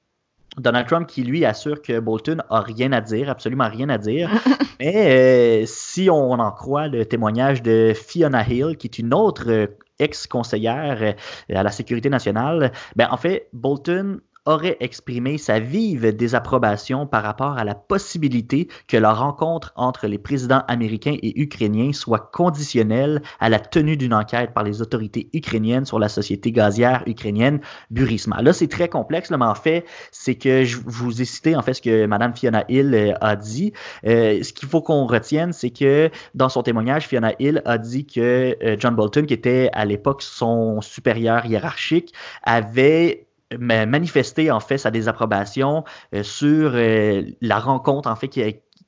Donald 0.58 0.86
Trump 0.86 1.08
qui 1.08 1.22
lui 1.22 1.44
assure 1.46 1.80
que 1.80 1.98
Bolton 1.98 2.42
a 2.50 2.60
rien 2.60 2.92
à 2.92 3.00
dire, 3.00 3.30
absolument 3.30 3.68
rien 3.68 3.88
à 3.88 3.96
dire. 3.96 4.30
Mais 4.80 5.64
si 5.66 6.10
on 6.10 6.32
en 6.32 6.52
croit 6.52 6.88
le 6.88 7.06
témoignage 7.06 7.62
de 7.62 7.92
Fiona 7.94 8.46
Hill, 8.46 8.76
qui 8.76 8.88
est 8.88 8.98
une 8.98 9.14
autre 9.14 9.70
ex-conseillère 9.98 11.14
à 11.48 11.62
la 11.62 11.70
sécurité 11.70 12.10
nationale, 12.10 12.72
ben 12.94 13.08
en 13.10 13.16
fait 13.16 13.48
Bolton 13.54 14.20
aurait 14.46 14.76
exprimé 14.80 15.38
sa 15.38 15.58
vive 15.58 16.14
désapprobation 16.14 17.06
par 17.06 17.22
rapport 17.22 17.56
à 17.56 17.64
la 17.64 17.74
possibilité 17.74 18.68
que 18.88 18.96
la 18.96 19.12
rencontre 19.12 19.72
entre 19.76 20.06
les 20.06 20.18
présidents 20.18 20.62
américains 20.68 21.16
et 21.22 21.40
ukrainiens 21.40 21.92
soit 21.92 22.30
conditionnelle 22.32 23.22
à 23.40 23.48
la 23.48 23.58
tenue 23.58 23.96
d'une 23.96 24.14
enquête 24.14 24.52
par 24.52 24.64
les 24.64 24.82
autorités 24.82 25.28
ukrainiennes 25.32 25.86
sur 25.86 25.98
la 25.98 26.08
société 26.08 26.52
gazière 26.52 27.02
ukrainienne 27.06 27.60
Burisma. 27.90 28.42
Là, 28.42 28.52
c'est 28.52 28.68
très 28.68 28.88
complexe, 28.88 29.30
mais 29.30 29.44
en 29.44 29.54
fait, 29.54 29.84
c'est 30.10 30.34
que 30.34 30.64
je 30.64 30.78
vous 30.84 31.22
ai 31.22 31.24
cité 31.24 31.56
en 31.56 31.62
fait 31.62 31.74
ce 31.74 31.82
que 31.82 32.06
Mme 32.06 32.34
Fiona 32.34 32.64
Hill 32.68 32.94
euh, 32.94 33.14
a 33.20 33.36
dit. 33.36 33.72
Euh, 34.06 34.42
ce 34.42 34.52
qu'il 34.52 34.68
faut 34.68 34.82
qu'on 34.82 35.06
retienne, 35.06 35.52
c'est 35.52 35.70
que 35.70 36.10
dans 36.34 36.48
son 36.48 36.62
témoignage, 36.62 37.08
Fiona 37.08 37.32
Hill 37.38 37.62
a 37.64 37.78
dit 37.78 38.06
que 38.06 38.56
euh, 38.62 38.76
John 38.78 38.94
Bolton, 38.94 39.24
qui 39.26 39.34
était 39.34 39.70
à 39.72 39.84
l'époque 39.84 40.22
son 40.22 40.80
supérieur 40.80 41.46
hiérarchique, 41.46 42.12
avait 42.42 43.23
manifester 43.58 44.50
en 44.50 44.60
fait 44.60 44.78
sa 44.78 44.90
désapprobation 44.90 45.84
euh, 46.14 46.22
sur 46.22 46.72
euh, 46.74 47.22
la 47.40 47.58
rencontre 47.58 48.08
en 48.08 48.16
fait 48.16 48.28
qui, 48.28 48.42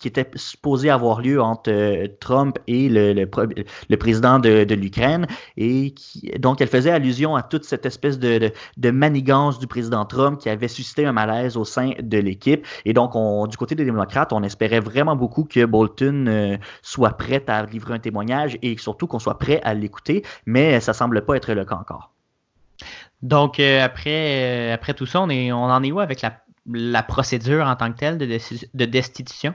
était 0.04 0.30
supposée 0.34 0.90
avoir 0.90 1.22
lieu 1.22 1.40
entre 1.40 1.70
euh, 1.70 2.06
Trump 2.20 2.58
et 2.66 2.88
le, 2.90 3.24
président 3.96 4.38
de, 4.38 4.74
l'Ukraine 4.74 5.26
et 5.56 5.94
donc 6.38 6.60
elle 6.60 6.68
faisait 6.68 6.90
allusion 6.90 7.34
à 7.34 7.42
toute 7.42 7.64
cette 7.64 7.86
espèce 7.86 8.18
de, 8.18 8.52
manigance 8.90 9.58
du 9.58 9.66
président 9.66 10.04
Trump 10.04 10.38
qui 10.38 10.48
avait 10.48 10.68
suscité 10.68 11.06
un 11.06 11.12
malaise 11.12 11.56
au 11.56 11.64
sein 11.64 11.92
de 11.98 12.18
l'équipe 12.18 12.66
et 12.84 12.92
donc 12.92 13.14
on, 13.14 13.46
du 13.46 13.56
côté 13.56 13.74
des 13.74 13.84
démocrates 13.84 14.32
on 14.32 14.42
espérait 14.42 14.80
vraiment 14.80 15.16
beaucoup 15.16 15.44
que 15.44 15.64
Bolton 15.64 16.58
soit 16.82 17.16
prêt 17.16 17.42
à 17.46 17.64
livrer 17.64 17.94
un 17.94 17.98
témoignage 17.98 18.58
et 18.62 18.76
surtout 18.76 19.06
qu'on 19.06 19.18
soit 19.18 19.38
prêt 19.38 19.60
à 19.64 19.72
l'écouter 19.72 20.22
mais 20.44 20.78
ça 20.80 20.92
semble 20.92 21.24
pas 21.24 21.36
être 21.36 21.52
le 21.52 21.64
cas 21.64 21.76
encore. 21.76 22.15
Donc, 23.22 23.60
euh, 23.60 23.84
après, 23.84 24.70
euh, 24.70 24.74
après 24.74 24.94
tout 24.94 25.06
ça, 25.06 25.20
on, 25.20 25.30
est, 25.30 25.52
on 25.52 25.64
en 25.64 25.82
est 25.82 25.92
où 25.92 26.00
avec 26.00 26.22
la, 26.66 27.02
procédure 27.02 27.66
en 27.66 27.76
tant 27.76 27.92
que 27.92 27.98
telle 27.98 28.18
de 28.18 28.84
destitution? 28.84 29.54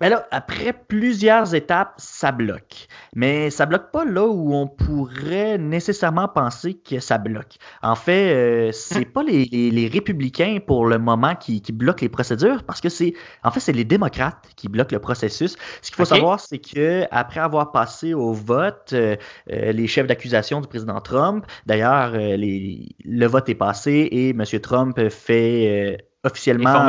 Mais 0.00 0.08
ben 0.08 0.16
là, 0.16 0.26
après 0.30 0.72
plusieurs 0.72 1.54
étapes, 1.54 1.92
ça 1.98 2.32
bloque. 2.32 2.86
Mais 3.14 3.50
ça 3.50 3.66
bloque 3.66 3.90
pas 3.90 4.06
là 4.06 4.26
où 4.26 4.54
on 4.54 4.66
pourrait 4.66 5.58
nécessairement 5.58 6.26
penser 6.26 6.72
que 6.72 7.00
ça 7.00 7.18
bloque. 7.18 7.56
En 7.82 7.94
fait, 7.94 8.34
euh, 8.34 8.72
c'est 8.72 9.04
pas 9.04 9.22
les, 9.22 9.90
républicains 9.92 10.58
pour 10.66 10.86
le 10.86 10.98
moment 10.98 11.34
qui, 11.34 11.60
bloquent 11.70 12.00
les 12.00 12.08
procédures, 12.08 12.62
parce 12.62 12.80
que 12.80 12.88
c'est, 12.88 13.12
en 13.44 13.50
fait, 13.50 13.60
c'est 13.60 13.74
les 13.74 13.84
démocrates 13.84 14.48
qui 14.56 14.68
bloquent 14.68 14.94
le 14.94 15.00
processus. 15.00 15.56
Ce 15.82 15.90
qu'il 15.90 15.96
faut 15.96 16.06
savoir, 16.06 16.40
c'est 16.40 16.58
que 16.58 17.04
après 17.10 17.40
avoir 17.40 17.70
passé 17.70 18.14
au 18.14 18.32
vote, 18.32 18.92
euh, 18.94 19.16
euh, 19.52 19.72
les 19.72 19.86
chefs 19.86 20.06
d'accusation 20.06 20.62
du 20.62 20.68
président 20.68 21.00
Trump, 21.02 21.44
d'ailleurs, 21.66 22.12
le 22.14 23.26
vote 23.26 23.50
est 23.50 23.54
passé 23.54 24.08
et 24.10 24.30
M. 24.30 24.44
Trump 24.62 24.98
fait 25.10 25.98
officiellement 26.24 26.88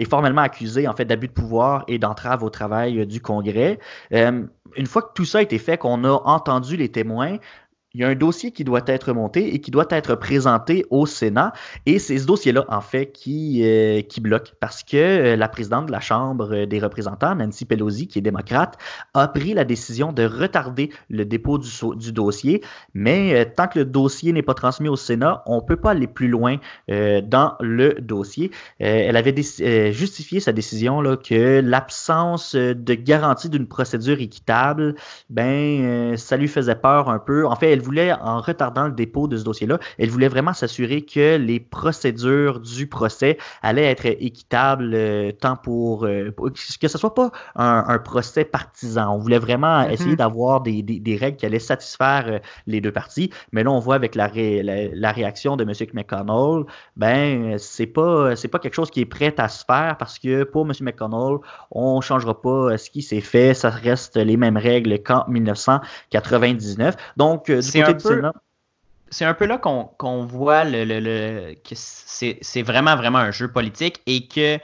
est 0.00 0.08
formellement 0.08 0.40
accusé 0.40 0.88
en 0.88 0.94
fait 0.94 1.04
d'abus 1.04 1.28
de 1.28 1.32
pouvoir 1.32 1.84
et 1.86 1.98
d'entrave 1.98 2.42
au 2.42 2.50
travail 2.50 3.00
euh, 3.00 3.06
du 3.06 3.20
Congrès. 3.20 3.78
Euh, 4.12 4.42
une 4.76 4.86
fois 4.86 5.02
que 5.02 5.12
tout 5.14 5.24
ça 5.24 5.38
a 5.38 5.42
été 5.42 5.58
fait, 5.58 5.76
qu'on 5.76 6.04
a 6.04 6.22
entendu 6.24 6.76
les 6.76 6.88
témoins, 6.88 7.36
il 7.92 8.00
y 8.00 8.04
a 8.04 8.08
un 8.08 8.14
dossier 8.14 8.52
qui 8.52 8.62
doit 8.62 8.82
être 8.86 9.12
monté 9.12 9.54
et 9.54 9.60
qui 9.60 9.70
doit 9.72 9.86
être 9.90 10.14
présenté 10.14 10.86
au 10.90 11.06
Sénat. 11.06 11.52
Et 11.86 11.98
c'est 11.98 12.18
ce 12.18 12.26
dossier-là, 12.26 12.64
en 12.68 12.80
fait, 12.80 13.10
qui, 13.10 13.62
euh, 13.64 14.02
qui 14.02 14.20
bloque 14.20 14.54
parce 14.60 14.84
que 14.84 14.96
euh, 14.96 15.36
la 15.36 15.48
présidente 15.48 15.86
de 15.86 15.92
la 15.92 16.00
Chambre 16.00 16.66
des 16.66 16.78
représentants, 16.78 17.34
Nancy 17.34 17.64
Pelosi, 17.64 18.06
qui 18.06 18.20
est 18.20 18.22
démocrate, 18.22 18.78
a 19.14 19.26
pris 19.26 19.54
la 19.54 19.64
décision 19.64 20.12
de 20.12 20.24
retarder 20.24 20.90
le 21.08 21.24
dépôt 21.24 21.58
du, 21.58 21.68
du 21.96 22.12
dossier. 22.12 22.62
Mais 22.94 23.34
euh, 23.34 23.44
tant 23.44 23.66
que 23.66 23.80
le 23.80 23.84
dossier 23.84 24.32
n'est 24.32 24.42
pas 24.42 24.54
transmis 24.54 24.88
au 24.88 24.96
Sénat, 24.96 25.42
on 25.46 25.56
ne 25.56 25.60
peut 25.60 25.76
pas 25.76 25.90
aller 25.90 26.06
plus 26.06 26.28
loin 26.28 26.58
dans 26.88 27.54
le 27.60 27.94
dossier. 28.00 28.50
elle 28.78 29.16
avait 29.16 29.34
justifié 29.92 30.40
sa 30.40 30.52
décision 30.52 31.00
là, 31.00 31.16
que 31.16 31.60
l'absence 31.60 32.54
de 32.54 32.94
garantie 32.94 33.48
d'une 33.48 33.66
procédure 33.66 34.20
équitable, 34.20 34.94
ben, 35.28 36.16
ça 36.16 36.36
lui 36.36 36.48
faisait 36.48 36.74
peur 36.74 37.08
un 37.08 37.18
peu. 37.18 37.46
En 37.46 37.56
fait, 37.56 37.72
elle 37.72 37.79
voulait, 37.80 38.12
en 38.12 38.40
retardant 38.40 38.86
le 38.86 38.92
dépôt 38.92 39.28
de 39.28 39.36
ce 39.36 39.44
dossier-là, 39.44 39.78
elle 39.98 40.10
voulait 40.10 40.28
vraiment 40.28 40.52
s'assurer 40.52 41.02
que 41.02 41.36
les 41.36 41.60
procédures 41.60 42.60
du 42.60 42.86
procès 42.86 43.38
allaient 43.62 43.90
être 43.90 44.06
équitables, 44.06 44.92
euh, 44.94 45.32
tant 45.32 45.56
pour, 45.56 46.04
euh, 46.04 46.30
que 46.80 46.88
ce 46.88 46.98
soit 46.98 47.14
pas 47.14 47.30
un, 47.56 47.98
procès 47.98 48.44
partisan. 48.44 49.14
On 49.14 49.18
voulait 49.18 49.38
vraiment 49.38 49.82
mm-hmm. 49.82 49.92
essayer 49.92 50.16
d'avoir 50.16 50.60
des, 50.62 51.18
règles 51.20 51.36
qui 51.36 51.46
allaient 51.46 51.58
satisfaire 51.58 52.24
euh, 52.28 52.38
les 52.66 52.80
deux 52.80 52.92
parties. 52.92 53.30
Mais 53.52 53.62
là, 53.62 53.70
on 53.70 53.78
voit 53.78 53.94
avec 53.94 54.14
la, 54.14 54.30
la, 54.32 55.12
réaction 55.12 55.56
de 55.56 55.64
M. 55.64 55.72
McConnell, 55.92 56.64
ben, 56.96 57.58
c'est 57.58 57.86
pas, 57.86 58.36
c'est 58.36 58.48
pas 58.48 58.58
quelque 58.58 58.74
chose 58.74 58.90
qui 58.90 59.00
est 59.00 59.06
prêt 59.06 59.34
à 59.38 59.48
se 59.48 59.64
faire 59.64 59.96
parce 59.98 60.18
que 60.18 60.44
pour 60.44 60.64
M. 60.66 60.72
McConnell, 60.80 61.38
on 61.70 62.00
changera 62.00 62.40
pas 62.40 62.78
ce 62.78 62.90
qui 62.90 63.02
s'est 63.02 63.20
fait. 63.20 63.54
Ça 63.54 63.70
reste 63.70 64.16
les 64.16 64.36
mêmes 64.36 64.56
règles 64.56 65.02
qu'en 65.02 65.24
1999. 65.28 66.96
Donc, 67.16 67.50
c'est 67.70 69.24
un 69.24 69.34
peu 69.34 69.44
là 69.46 69.58
qu'on 69.58 70.24
voit 70.24 70.64
le, 70.64 71.54
que 71.54 71.74
c'est 71.74 72.62
vraiment, 72.62 72.96
vraiment 72.96 73.18
un 73.18 73.30
jeu 73.30 73.50
politique 73.50 74.00
et 74.06 74.26
que 74.26 74.58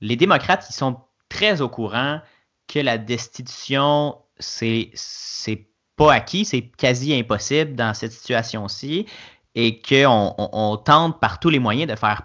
les 0.00 0.16
démocrates, 0.16 0.66
ils 0.70 0.74
sont 0.74 0.98
très 1.28 1.60
au 1.60 1.68
courant 1.68 2.20
que 2.68 2.78
la 2.78 2.98
destitution, 2.98 4.16
c'est 4.38 4.90
pas 5.96 6.12
acquis, 6.14 6.44
c'est 6.44 6.62
quasi 6.62 7.14
impossible 7.14 7.74
dans 7.74 7.94
cette 7.94 8.12
situation-ci 8.12 9.06
et 9.54 9.80
qu'on 9.80 10.34
on, 10.38 10.76
tente 10.78 11.20
par 11.20 11.38
tous 11.38 11.50
les 11.50 11.58
moyens 11.58 11.90
de 11.90 11.96
faire 11.96 12.22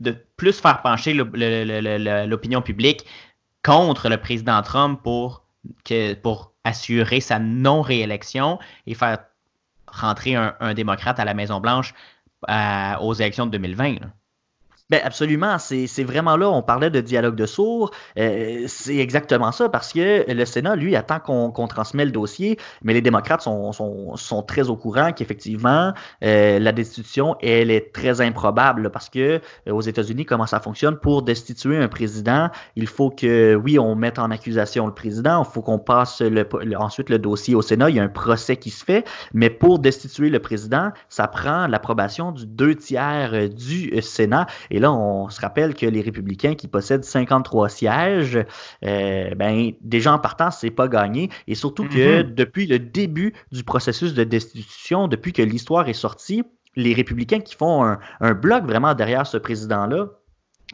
de 0.00 0.16
plus 0.36 0.58
faire 0.58 0.82
pencher 0.82 1.14
l'opinion 1.14 2.62
publique 2.62 3.04
contre 3.62 4.08
le 4.08 4.16
président 4.16 4.60
Trump 4.62 5.00
pour, 5.02 5.44
que, 5.84 6.14
pour 6.14 6.54
assurer 6.64 7.20
sa 7.20 7.38
non-réélection 7.38 8.58
et 8.86 8.94
faire 8.94 9.18
rentrer 9.92 10.34
un, 10.34 10.74
démocrate 10.74 11.20
à 11.20 11.24
la 11.24 11.34
Maison-Blanche 11.34 11.94
euh, 12.50 12.96
aux 13.00 13.14
élections 13.14 13.46
de 13.46 13.52
2020. 13.52 13.96
Ben 14.90 15.00
absolument, 15.04 15.56
c'est 15.58 16.04
vraiment 16.04 16.36
là, 16.36 16.50
on 16.50 16.60
parlait 16.60 16.90
de 16.90 17.00
dialogue 17.00 17.36
de 17.36 17.46
sourds, 17.46 17.92
euh, 18.18 18.64
c'est 18.66 18.98
exactement 18.98 19.50
ça, 19.50 19.68
parce 19.70 19.92
que 19.92 20.30
le 20.30 20.44
Sénat, 20.44 20.76
lui, 20.76 20.96
attend 20.96 21.18
qu'on 21.18 21.66
transmet 21.66 22.04
le 22.04 22.10
dossier, 22.10 22.58
mais 22.82 22.92
les 22.92 23.00
démocrates 23.00 23.40
sont, 23.40 23.72
sont, 23.72 24.16
sont 24.16 24.42
très 24.42 24.68
au 24.68 24.76
courant 24.76 25.12
qu'effectivement, 25.12 25.94
euh, 26.24 26.58
la 26.58 26.72
destitution, 26.72 27.36
elle 27.40 27.70
est 27.70 27.94
très 27.94 28.20
improbable, 28.20 28.90
parce 28.90 29.08
que 29.08 29.40
euh, 29.68 29.72
aux 29.72 29.80
États-Unis, 29.80 30.26
comment 30.26 30.46
ça 30.46 30.60
fonctionne, 30.60 30.98
pour 30.98 31.22
destituer 31.22 31.78
un 31.78 31.88
président, 31.88 32.50
il 32.76 32.86
faut 32.86 33.08
que, 33.08 33.54
oui, 33.54 33.78
on 33.78 33.94
mette 33.94 34.18
en 34.18 34.30
accusation 34.30 34.86
le 34.86 34.94
président, 34.94 35.42
il 35.42 35.50
faut 35.50 35.62
qu'on 35.62 35.78
passe 35.78 36.22
ensuite 36.76 37.08
le 37.08 37.18
dossier 37.18 37.54
au 37.54 37.62
Sénat, 37.62 37.88
il 37.88 37.96
y 37.96 38.00
a 38.00 38.02
un 38.02 38.08
procès 38.08 38.56
qui 38.56 38.68
se 38.70 38.84
fait, 38.84 39.08
mais 39.32 39.48
pour 39.48 39.78
destituer 39.78 40.28
le 40.28 40.40
président, 40.40 40.90
ça 41.08 41.28
prend 41.28 41.66
l'approbation 41.66 42.32
du 42.32 42.46
deux 42.46 42.74
tiers 42.74 43.48
du 43.48 44.02
Sénat, 44.02 44.46
et 44.72 44.78
là, 44.78 44.90
on 44.90 45.28
se 45.28 45.38
rappelle 45.38 45.74
que 45.74 45.84
les 45.84 46.00
républicains 46.00 46.54
qui 46.54 46.66
possèdent 46.66 47.04
53 47.04 47.68
sièges, 47.68 48.38
euh, 48.84 49.34
ben, 49.34 49.72
déjà 49.82 50.14
en 50.14 50.18
partant, 50.18 50.50
c'est 50.50 50.70
pas 50.70 50.88
gagné. 50.88 51.28
Et 51.46 51.54
surtout 51.54 51.84
que 51.84 52.22
mm-hmm. 52.22 52.34
depuis 52.34 52.66
le 52.66 52.78
début 52.78 53.34
du 53.52 53.64
processus 53.64 54.14
de 54.14 54.24
destitution, 54.24 55.08
depuis 55.08 55.34
que 55.34 55.42
l'histoire 55.42 55.90
est 55.90 55.92
sortie, 55.92 56.42
les 56.74 56.94
républicains 56.94 57.40
qui 57.40 57.54
font 57.54 57.84
un, 58.20 58.32
bloc 58.32 58.64
vraiment 58.64 58.94
derrière 58.94 59.26
ce 59.26 59.36
président-là, 59.36 60.06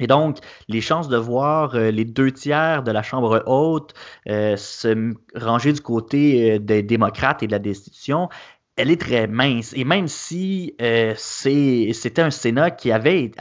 et 0.00 0.06
donc, 0.06 0.38
les 0.68 0.80
chances 0.80 1.08
de 1.08 1.16
voir 1.16 1.74
euh, 1.74 1.90
les 1.90 2.04
deux 2.04 2.30
tiers 2.30 2.84
de 2.84 2.92
la 2.92 3.02
Chambre 3.02 3.42
haute 3.46 3.94
euh, 4.28 4.56
se 4.56 5.12
ranger 5.34 5.72
du 5.72 5.80
côté 5.80 6.60
des 6.60 6.84
démocrates 6.84 7.42
et 7.42 7.48
de 7.48 7.52
la 7.52 7.58
destitution, 7.58 8.28
elle 8.78 8.92
est 8.92 9.00
très 9.00 9.26
mince. 9.26 9.72
Et 9.76 9.84
même 9.84 10.06
si 10.06 10.74
euh, 10.80 11.12
c'était 11.16 12.22
un 12.22 12.30
Sénat 12.30 12.70
qui 12.70 12.92
avait, 12.92 13.32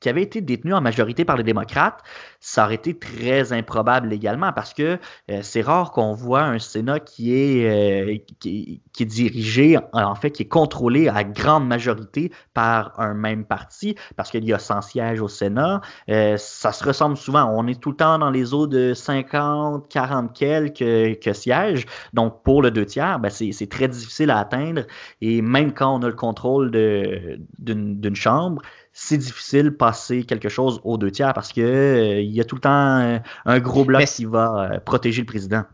qui 0.00 0.08
avait 0.08 0.22
été 0.22 0.40
détenu 0.40 0.74
en 0.74 0.80
majorité 0.80 1.24
par 1.24 1.36
les 1.36 1.44
démocrates, 1.44 2.02
ça 2.40 2.64
aurait 2.64 2.74
été 2.74 2.98
très 2.98 3.52
improbable 3.52 4.12
également 4.12 4.52
parce 4.52 4.74
que 4.74 4.98
euh, 5.30 5.40
c'est 5.42 5.62
rare 5.62 5.92
qu'on 5.92 6.12
voit 6.12 6.42
un 6.42 6.58
Sénat 6.58 7.00
qui 7.00 7.34
est, 7.34 7.68
euh, 7.68 8.18
qui, 8.40 8.82
est 9.00 9.04
dirigé, 9.04 9.78
en 9.92 10.14
fait, 10.14 10.30
qui 10.30 10.42
est 10.42 10.48
contrôlé 10.48 11.08
à 11.08 11.22
grande 11.22 11.66
majorité 11.66 12.32
par 12.52 12.98
un 12.98 13.14
même 13.14 13.44
parti 13.44 13.94
parce 14.16 14.30
qu'il 14.30 14.44
y 14.44 14.52
a 14.52 14.58
100 14.58 14.82
sièges 14.82 15.20
au 15.20 15.28
Sénat. 15.28 15.80
Euh, 16.08 16.36
ça 16.38 16.72
se 16.72 16.84
ressemble 16.84 17.16
souvent. 17.16 17.44
On 17.52 17.66
est 17.68 17.80
tout 17.80 17.90
le 17.90 17.96
temps 17.96 18.18
dans 18.18 18.30
les 18.30 18.52
eaux 18.52 18.66
de 18.66 18.94
50, 18.94 19.88
40 19.88 20.32
quelques 20.32 21.34
sièges. 21.34 21.86
Donc, 22.12 22.42
pour 22.42 22.62
le 22.62 22.70
deux 22.70 22.86
tiers, 22.86 23.20
ben, 23.20 23.30
c'est 23.30 23.70
très 23.70 23.88
difficile 23.88 24.30
à 24.30 24.38
atteindre. 24.38 24.55
Et 25.20 25.42
même 25.42 25.72
quand 25.72 25.98
on 25.98 26.02
a 26.02 26.08
le 26.08 26.14
contrôle 26.14 26.70
d'une 26.70 28.16
chambre, 28.16 28.62
c'est 28.98 29.18
difficile 29.18 29.64
de 29.64 29.70
passer 29.70 30.24
quelque 30.24 30.48
chose 30.48 30.80
aux 30.82 30.96
deux 30.96 31.10
tiers 31.10 31.34
parce 31.34 31.52
que 31.52 31.60
euh, 31.60 32.22
y 32.22 32.40
a 32.40 32.44
tout 32.44 32.54
le 32.54 32.62
temps 32.62 32.98
euh, 32.98 33.18
un 33.44 33.58
gros 33.60 33.84
bloc 33.84 34.06
qui 34.06 34.24
va 34.24 34.70
euh, 34.72 34.80
protéger 34.80 35.20
le 35.20 35.26
président. 35.26 35.64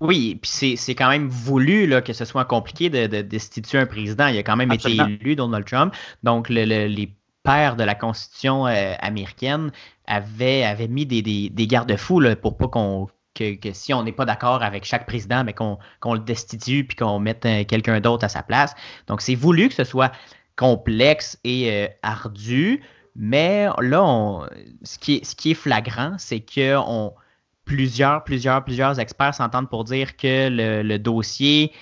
Oui, 0.00 0.38
puis 0.40 0.76
c'est 0.76 0.94
quand 0.94 1.08
même 1.08 1.28
voulu 1.28 1.86
là, 1.86 2.02
que 2.02 2.12
ce 2.12 2.26
soit 2.26 2.44
compliqué 2.44 2.90
de, 2.90 3.22
destituer 3.22 3.78
un 3.78 3.86
président. 3.86 4.26
Il 4.28 4.36
a 4.36 4.42
quand 4.42 4.54
même 4.54 4.70
été 4.70 4.92
élu, 4.92 5.34
Donald 5.34 5.64
Trump. 5.64 5.92
Donc, 6.22 6.50
les 6.50 7.16
pères 7.42 7.74
de 7.74 7.82
la 7.82 7.96
Constitution 7.96 8.66
américaine 8.66 9.72
avaient, 10.06 10.62
avaient 10.62 10.86
mis 10.86 11.04
des, 11.04 11.22
des, 11.22 11.66
garde-fous 11.66 12.22
pour 12.40 12.56
pas 12.56 12.68
qu'on 12.68 13.08
que, 13.34 13.72
si 13.72 13.94
on 13.94 14.02
n'est 14.02 14.12
pas 14.12 14.24
d'accord 14.24 14.62
avec 14.62 14.84
chaque 14.84 15.06
président, 15.06 15.44
mais 15.44 15.52
qu'on 15.52 15.78
le 16.04 16.20
destitue 16.20 16.84
puis 16.84 16.96
qu'on 16.96 17.18
mette 17.18 17.46
quelqu'un 17.68 18.00
d'autre 18.00 18.24
à 18.24 18.28
sa 18.28 18.42
place. 18.42 18.74
Donc, 19.06 19.20
c'est 19.20 19.34
voulu 19.34 19.68
que 19.68 19.74
ce 19.74 19.84
soit 19.84 20.12
complexe 20.56 21.38
et 21.44 21.70
euh, 21.70 21.88
ardu. 22.02 22.82
Mais 23.14 23.66
là, 23.80 24.48
ce, 24.82 24.98
qui 24.98 25.16
est, 25.16 25.24
ce 25.24 25.34
qui 25.34 25.52
est 25.52 25.54
flagrant, 25.54 26.14
c'est 26.18 26.40
que 26.40 26.76
on, 26.76 27.12
plusieurs, 27.68 28.24
plusieurs, 28.24 28.64
plusieurs 28.64 28.98
experts 28.98 29.34
s'entendent 29.34 29.68
pour 29.68 29.84
dire 29.84 30.16
que 30.16 30.48
le, 30.50 30.98
dossier 30.98 31.72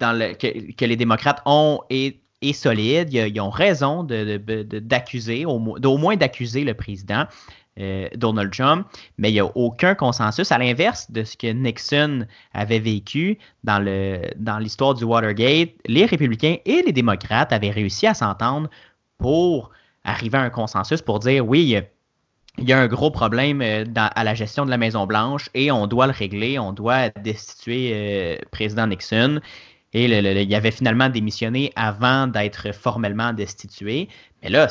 que, 0.00 0.84
les 0.84 0.96
démocrates 0.96 1.42
ont 1.44 1.80
est, 1.90 2.18
solide. 2.54 3.12
Ils, 3.12 3.40
ont 3.40 3.50
raison 3.50 4.02
d'accuser, 4.02 5.44
de, 5.44 5.78
d'au 5.78 5.96
moins 5.98 6.16
d'accuser 6.16 6.64
le 6.64 6.74
président. 6.74 7.26
Euh, 7.80 8.06
Donald 8.16 8.52
Trump, 8.52 8.86
mais 9.16 9.30
il 9.30 9.32
n'y 9.32 9.40
a 9.40 9.46
aucun 9.46 9.94
consensus, 9.94 10.52
à 10.52 10.58
l'inverse 10.58 11.10
de 11.10 11.24
ce 11.24 11.38
que 11.38 11.46
Nixon 11.46 12.26
avait 12.52 12.80
vécu 12.80 13.38
dans, 13.64 13.78
l'histoire 14.60 14.92
du 14.92 15.04
Watergate. 15.04 15.70
Les 15.86 16.04
républicains 16.04 16.56
et 16.66 16.82
les 16.82 16.92
démocrates 16.92 17.50
avaient 17.50 17.70
réussi 17.70 18.06
à 18.06 18.12
s'entendre 18.12 18.68
pour 19.16 19.70
arriver 20.04 20.36
à 20.36 20.42
un 20.42 20.50
consensus 20.50 21.00
pour 21.00 21.18
dire 21.20 21.48
oui, 21.48 21.78
il 22.58 22.68
y 22.68 22.74
a 22.74 22.78
un 22.78 22.88
gros 22.88 23.10
problème 23.10 23.62
euh, 23.62 23.86
à 23.96 24.22
la 24.22 24.34
gestion 24.34 24.66
de 24.66 24.70
la 24.70 24.76
Maison-Blanche 24.76 25.48
et 25.54 25.72
on 25.72 25.86
doit 25.86 26.06
le 26.06 26.12
régler, 26.12 26.58
on 26.58 26.74
doit 26.74 27.08
destituer 27.08 27.92
euh, 27.94 28.36
président 28.50 28.86
Nixon. 28.86 29.40
Et 29.94 30.06
il 30.06 30.54
avait 30.54 30.70
finalement 30.70 31.10
démissionné 31.10 31.70
avant 31.76 32.26
d'être 32.26 32.74
formellement 32.74 33.32
destitué. 33.32 34.08
Mais 34.42 34.48
là, 34.48 34.66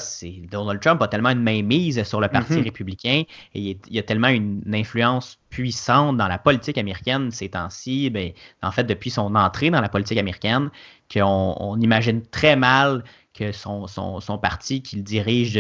Donald 0.52 0.82
Trump 0.82 1.02
a 1.02 1.08
tellement 1.08 1.30
une 1.30 1.44
main 1.44 1.62
mise 1.62 2.02
sur 2.04 2.20
le 2.20 2.28
Parti 2.28 2.54
mm-hmm. 2.54 2.64
républicain 2.64 3.24
et 3.54 3.78
il, 3.90 4.00
a 4.00 4.04
tellement 4.04 4.30
une, 4.30 4.64
influence 4.74 5.38
puissante 5.50 6.18
dans 6.18 6.28
la 6.28 6.40
politique 6.40 6.78
américaine 6.78 7.30
ces 7.32 7.50
temps-ci, 7.50 8.10
ben, 8.10 8.32
en 8.64 8.72
fait, 8.72 8.84
depuis 8.84 9.12
son 9.12 9.36
entrée 9.36 9.70
dans 9.70 9.82
la 9.82 9.90
politique 9.90 10.18
américaine, 10.18 10.70
qu'on 11.14 11.78
imagine 11.80 12.24
très 12.32 12.56
mal 12.56 13.04
que 13.34 13.52
son, 13.52 13.88
son, 13.88 14.38
parti 14.40 14.82
qu'il 14.82 15.04
dirige 15.04 15.54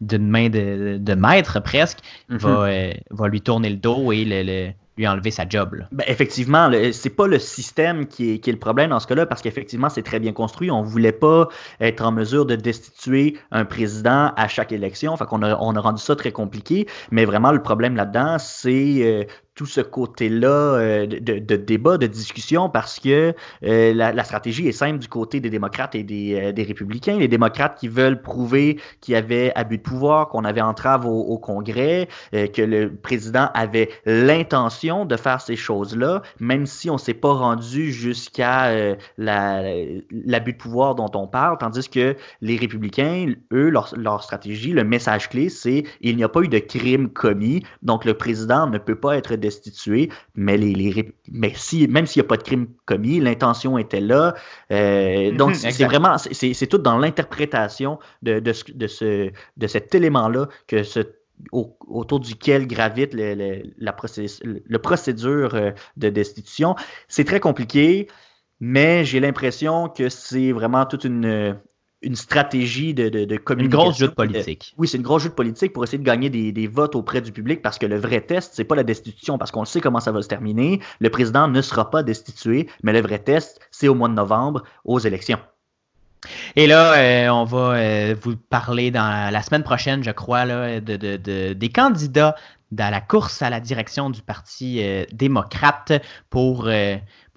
d'une 0.00 0.28
main 0.28 0.48
de, 0.48 1.14
maître 1.14 1.60
presque 1.60 2.00
mm-hmm. 2.30 2.40
euh, 2.44 2.92
va, 3.10 3.28
lui 3.28 3.40
tourner 3.40 3.70
le 3.70 3.76
dos 3.76 4.12
et 4.12 4.24
le 4.24 4.72
lui 4.96 5.06
enlever 5.06 5.30
sa 5.30 5.48
job. 5.48 5.76
Ben, 5.92 6.04
effectivement, 6.06 6.70
c'est 6.92 7.10
pas 7.10 7.26
le 7.26 7.38
système 7.38 8.06
qui 8.06 8.32
est, 8.32 8.46
le 8.46 8.58
problème 8.58 8.90
dans 8.90 9.00
ce 9.00 9.06
cas-là, 9.06 9.26
parce 9.26 9.42
qu'effectivement, 9.42 9.88
c'est 9.88 10.02
très 10.02 10.20
bien 10.20 10.32
construit. 10.32 10.70
On 10.70 10.82
voulait 10.82 11.12
pas 11.12 11.48
être 11.80 12.02
en 12.02 12.12
mesure 12.12 12.46
de 12.46 12.56
destituer 12.56 13.38
un 13.50 13.64
président 13.64 14.32
à 14.36 14.48
chaque 14.48 14.72
élection. 14.72 15.16
Fait 15.16 15.26
qu'on 15.26 15.42
a, 15.42 15.56
on 15.60 15.74
a 15.76 15.80
rendu 15.80 16.02
ça 16.02 16.16
très 16.16 16.32
compliqué. 16.32 16.86
Mais 17.10 17.24
vraiment, 17.24 17.52
le 17.52 17.62
problème 17.62 17.96
là-dedans, 17.96 18.36
c'est 18.38 18.98
euh, 19.02 19.24
tout 19.54 19.66
ce 19.66 19.80
côté-là 19.80 20.48
euh, 20.48 21.06
de, 21.06 21.56
débat, 21.56 21.98
de 21.98 22.06
discussion, 22.06 22.70
parce 22.70 22.98
que 22.98 23.34
euh, 23.64 23.94
la, 23.94 24.24
stratégie 24.24 24.68
est 24.68 24.72
simple 24.72 24.98
du 24.98 25.08
côté 25.08 25.40
des 25.40 25.50
démocrates 25.50 25.94
et 25.94 26.02
des, 26.02 26.34
euh, 26.34 26.64
républicains. 26.64 27.18
Les 27.18 27.28
démocrates 27.28 27.78
qui 27.78 27.88
veulent 27.88 28.22
prouver 28.22 28.80
qu'il 29.00 29.12
y 29.12 29.16
avait 29.16 29.52
abus 29.54 29.78
de 29.78 29.82
pouvoir, 29.82 30.28
qu'on 30.28 30.44
avait 30.44 30.60
entrave 30.60 31.06
au, 31.06 31.38
Congrès, 31.38 32.08
que 32.32 32.62
le 32.62 32.94
président 32.94 33.48
avait 33.54 33.88
l'intention 34.04 35.04
de 35.04 35.16
faire 35.16 35.40
ces 35.40 35.56
choses-là, 35.56 36.22
même 36.38 36.66
si 36.66 36.90
on 36.90 36.94
ne 36.94 36.98
s'est 36.98 37.14
pas 37.14 37.32
rendu 37.32 37.92
jusqu'à 37.92 38.70
l'abus 39.16 40.52
de 40.52 40.58
pouvoir 40.58 40.94
dont 40.94 41.10
on 41.14 41.26
parle, 41.26 41.56
tandis 41.58 41.88
que 41.88 42.16
les 42.40 42.56
républicains, 42.56 43.32
eux, 43.52 43.70
leur, 43.70 43.92
leur 43.96 44.22
stratégie, 44.22 44.72
le 44.72 44.84
message 44.84 45.28
clé, 45.28 45.48
c'est 45.48 45.84
il 46.00 46.16
n'y 46.16 46.24
a 46.24 46.28
pas 46.28 46.40
eu 46.40 46.48
de 46.48 46.58
crime 46.58 47.08
commis, 47.08 47.62
donc 47.82 48.04
le 48.04 48.14
président 48.14 48.66
ne 48.66 48.78
peut 48.78 48.96
pas 48.96 49.16
être 49.16 49.36
destitué, 49.40 50.10
mais, 50.34 50.56
les, 50.56 51.12
mais 51.30 51.52
si, 51.56 51.88
même 51.88 52.06
s'il 52.06 52.22
n'y 52.22 52.26
a 52.26 52.28
pas 52.28 52.36
de 52.36 52.42
crime 52.42 52.68
commis, 52.84 53.20
l'intention 53.20 53.78
était 53.78 54.00
là. 54.00 54.34
Euh, 54.70 55.30
mhm, 55.30 55.36
donc, 55.36 55.54
c'est 55.56 55.84
vraiment, 55.84 56.16
c'est 56.18 56.66
tout 56.66 56.78
dans 56.78 56.98
l'interprétation 56.98 57.98
de, 58.22 58.38
de, 58.38 58.52
ce, 58.52 59.30
de 59.56 59.66
cet 59.66 59.94
élément-là 59.94 60.48
que 60.66 60.82
ce, 60.82 61.00
autour 61.52 62.20
duquel 62.20 62.66
gravite 62.66 63.14
le, 63.14 63.62
la 63.78 63.96
le 64.44 64.78
procédure 64.78 65.54
euh, 65.54 65.70
de 65.96 66.08
destitution. 66.10 66.76
C'est 67.08 67.24
très 67.24 67.40
compliqué, 67.40 68.08
mais 68.60 69.04
j'ai 69.04 69.20
l'impression 69.20 69.88
que 69.88 70.08
c'est 70.08 70.52
vraiment 70.52 70.84
toute 70.86 71.04
une, 71.04 71.56
une 72.02 72.16
stratégie 72.16 72.94
de, 72.94 73.08
de, 73.08 73.24
de, 73.24 73.36
communication. 73.36 73.80
Une 73.80 73.84
grosse 73.84 73.98
jeu 73.98 74.08
de 74.08 74.14
politique. 74.14 74.74
oui, 74.78 74.88
c'est 74.88 74.96
une 74.96 75.02
grosse 75.02 75.22
jeu 75.22 75.28
de 75.28 75.34
politique 75.34 75.72
pour 75.72 75.84
essayer 75.84 75.98
de 75.98 76.04
gagner 76.04 76.30
des, 76.30 76.50
des 76.50 76.66
votes 76.66 76.94
auprès 76.94 77.20
du 77.20 77.30
public 77.30 77.60
parce 77.62 77.78
que 77.78 77.86
le 77.86 77.98
vrai 77.98 78.20
test, 78.22 78.52
c'est 78.54 78.64
pas 78.64 78.74
la 78.74 78.84
destitution 78.84 79.36
parce 79.36 79.50
qu'on 79.50 79.64
sait 79.64 79.80
comment 79.80 80.00
ça 80.00 80.12
va 80.12 80.22
se 80.22 80.28
terminer. 80.28 80.80
Le 81.00 81.10
président 81.10 81.48
ne 81.48 81.60
sera 81.60 81.90
pas 81.90 82.02
destitué, 82.02 82.68
mais 82.82 82.92
le 82.92 83.00
vrai 83.02 83.18
test, 83.18 83.60
c'est 83.70 83.88
au 83.88 83.94
mois 83.94 84.08
de 84.08 84.14
novembre 84.14 84.64
aux 84.84 84.98
élections. 84.98 85.38
Et 86.56 86.66
là, 86.66 86.94
euh, 86.94 87.28
on 87.30 87.44
va 87.44 87.74
euh, 87.74 88.14
vous 88.20 88.36
parler 88.36 88.90
dans 88.90 89.32
la 89.32 89.42
semaine 89.42 89.62
prochaine, 89.62 90.02
je 90.02 90.10
crois, 90.10 90.44
là, 90.44 90.80
de, 90.80 90.96
de, 90.96 91.52
des 91.52 91.68
candidats 91.70 92.34
dans 92.72 92.90
la 92.90 93.00
course 93.00 93.42
à 93.42 93.50
la 93.50 93.58
direction 93.58 94.10
du 94.10 94.22
Parti 94.22 94.80
euh, 94.80 95.04
démocrate 95.12 95.92
pour, 96.28 96.68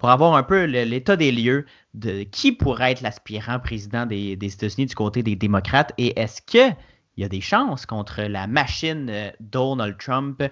pour 0.04 0.10
avoir 0.10 0.34
un 0.34 0.42
peu 0.42 0.64
l'état 0.64 1.16
des 1.16 1.32
lieux 1.32 1.64
de 1.94 2.24
qui 2.24 2.52
pourrait 2.52 2.92
être 2.92 3.00
l'aspirant 3.00 3.58
président 3.58 4.04
des, 4.04 4.32
États-Unis 4.32 4.84
du 4.84 4.94
côté 4.94 5.22
des 5.22 5.34
démocrates. 5.34 5.94
Et 5.96 6.20
est-ce 6.20 6.42
qu'il 6.42 6.76
y 7.16 7.24
a 7.24 7.28
des 7.30 7.40
chances 7.40 7.86
contre 7.86 8.20
la 8.20 8.46
machine 8.46 9.08
euh, 9.08 9.30
Donald 9.40 9.96
Trump 9.96 10.42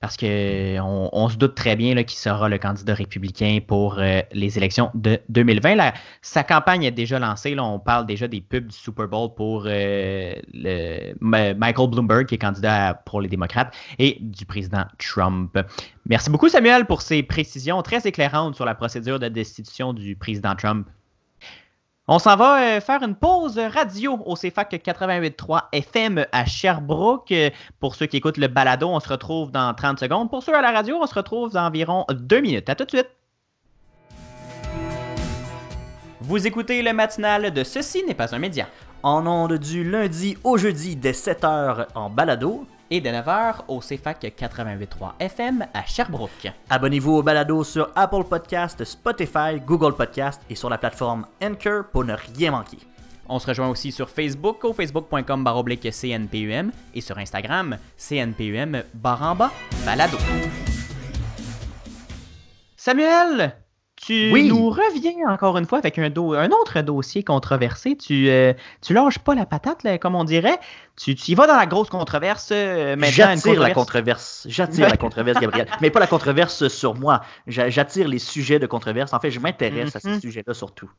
parce 0.00 0.16
qu'on 0.16 1.08
on 1.12 1.28
se 1.28 1.36
doute 1.36 1.54
très 1.56 1.74
bien 1.74 2.00
qui 2.04 2.16
sera 2.16 2.48
le 2.48 2.58
candidat 2.58 2.94
républicain 2.94 3.58
pour 3.66 3.98
euh, 3.98 4.20
les 4.32 4.56
élections 4.56 4.90
de 4.94 5.18
2020. 5.28 5.92
sa 6.22 6.44
campagne 6.44 6.84
est 6.84 6.92
déjà 6.92 7.18
lancée. 7.18 7.54
Là, 7.54 7.64
on 7.64 7.80
parle 7.80 8.06
déjà 8.06 8.28
des 8.28 8.40
pubs 8.40 8.68
du 8.68 8.76
Super 8.76 9.08
Bowl 9.08 9.34
pour 9.34 9.64
euh, 9.66 10.34
Michael 11.20 11.90
Bloomberg, 11.90 12.26
qui 12.26 12.36
est 12.36 12.38
candidat 12.38 12.94
pour 12.94 13.20
les 13.20 13.28
démocrates, 13.28 13.74
et 13.98 14.18
du 14.20 14.46
président 14.46 14.84
Trump. 14.98 15.58
Merci 16.06 16.30
beaucoup, 16.30 16.48
Samuel, 16.48 16.86
pour 16.86 17.02
ces 17.02 17.22
précisions 17.22 17.82
très 17.82 18.06
éclairantes 18.06 18.54
sur 18.54 18.64
la 18.64 18.76
procédure 18.76 19.18
de 19.18 19.28
destitution 19.28 19.92
du 19.92 20.14
président 20.14 20.54
Trump. 20.54 20.86
On 22.10 22.18
s'en 22.18 22.36
va 22.36 22.62
euh, 22.62 22.80
faire 22.80 23.02
une 23.02 23.14
pause 23.14 23.58
radio 23.58 24.18
au 24.24 24.34
CFAC 24.34 24.82
88.3 24.82 25.64
FM 25.72 26.24
à 26.32 26.46
Sherbrooke. 26.46 27.34
Pour 27.80 27.96
ceux 27.96 28.06
qui 28.06 28.16
écoutent 28.16 28.38
le 28.38 28.46
balado, 28.46 28.88
on 28.88 28.98
se 28.98 29.10
retrouve 29.10 29.50
dans 29.50 29.74
30 29.74 30.00
secondes. 30.00 30.30
Pour 30.30 30.42
ceux 30.42 30.54
à 30.54 30.62
la 30.62 30.72
radio, 30.72 30.96
on 31.02 31.06
se 31.06 31.12
retrouve 31.12 31.52
dans 31.52 31.66
environ 31.66 32.06
2 32.10 32.40
minutes. 32.40 32.70
À 32.70 32.74
tout 32.76 32.86
de 32.86 32.90
suite. 32.92 33.10
Vous 36.22 36.46
écoutez 36.46 36.80
le 36.80 36.94
matinal 36.94 37.52
de 37.52 37.62
Ceci 37.62 38.02
n'est 38.04 38.14
pas 38.14 38.34
un 38.34 38.38
média. 38.38 38.66
En 39.02 39.26
ondes 39.26 39.58
du 39.58 39.84
lundi 39.84 40.38
au 40.44 40.56
jeudi 40.56 40.96
dès 40.96 41.12
7h 41.12 41.88
en 41.94 42.08
balado 42.08 42.66
et 42.90 43.00
de 43.00 43.08
9h 43.08 43.64
au 43.68 43.80
CFAC 43.80 44.34
88.3 44.38 45.12
FM 45.18 45.66
à 45.74 45.84
Sherbrooke. 45.84 46.52
Abonnez-vous 46.70 47.12
au 47.12 47.22
balado 47.22 47.64
sur 47.64 47.90
Apple 47.94 48.24
Podcast, 48.24 48.84
Spotify, 48.84 49.60
Google 49.64 49.94
Podcast 49.94 50.40
et 50.48 50.54
sur 50.54 50.70
la 50.70 50.78
plateforme 50.78 51.26
Anchor 51.42 51.84
pour 51.92 52.04
ne 52.04 52.14
rien 52.14 52.50
manquer. 52.50 52.78
On 53.28 53.38
se 53.38 53.46
rejoint 53.46 53.68
aussi 53.68 53.92
sur 53.92 54.08
Facebook 54.08 54.64
au 54.64 54.72
facebook.com 54.72 55.44
CNPUM 55.44 56.72
et 56.94 57.00
sur 57.00 57.18
Instagram 57.18 57.76
CNPUM 57.96 58.82
baramba 58.94 59.52
balado. 59.84 60.16
Samuel, 62.76 63.54
tu 64.00 64.32
nous 64.48 64.70
reviens 64.70 65.28
encore 65.28 65.58
une 65.58 65.66
fois 65.66 65.78
avec 65.78 65.98
un, 65.98 66.04
un 66.04 66.50
autre 66.50 66.80
dossier 66.82 67.22
controversé. 67.22 67.96
Tu, 67.96 68.28
euh, 68.28 68.52
tu 68.80 68.94
lâches 68.94 69.18
pas 69.18 69.34
la 69.34 69.46
patate, 69.46 69.86
comme 70.00 70.14
on 70.14 70.24
dirait. 70.24 70.58
Tu, 70.96 71.12
y 71.12 71.34
vas 71.34 71.46
dans 71.46 71.56
la 71.56 71.66
grosse 71.66 71.90
controverse. 71.90 72.50
Euh, 72.52 72.96
J'attire 73.00 73.60
la 73.60 73.70
controverse. 73.70 74.46
J'attire 74.48 74.88
la 74.88 74.96
controverse, 74.96 75.40
Gabriel. 75.40 75.68
Mais 75.80 75.90
pas 75.90 76.00
la 76.00 76.06
controverse 76.06 76.68
sur 76.68 76.94
moi. 76.94 77.22
J'attire 77.46 78.08
les 78.08 78.18
sujets 78.18 78.58
de 78.58 78.66
controverse. 78.66 79.12
En 79.12 79.20
fait, 79.20 79.30
je 79.30 79.40
m'intéresse 79.40 79.96
à 79.96 80.00
ces 80.00 80.08
mm-hmm. 80.08 80.20
sujets-là 80.20 80.54
surtout. 80.54 80.90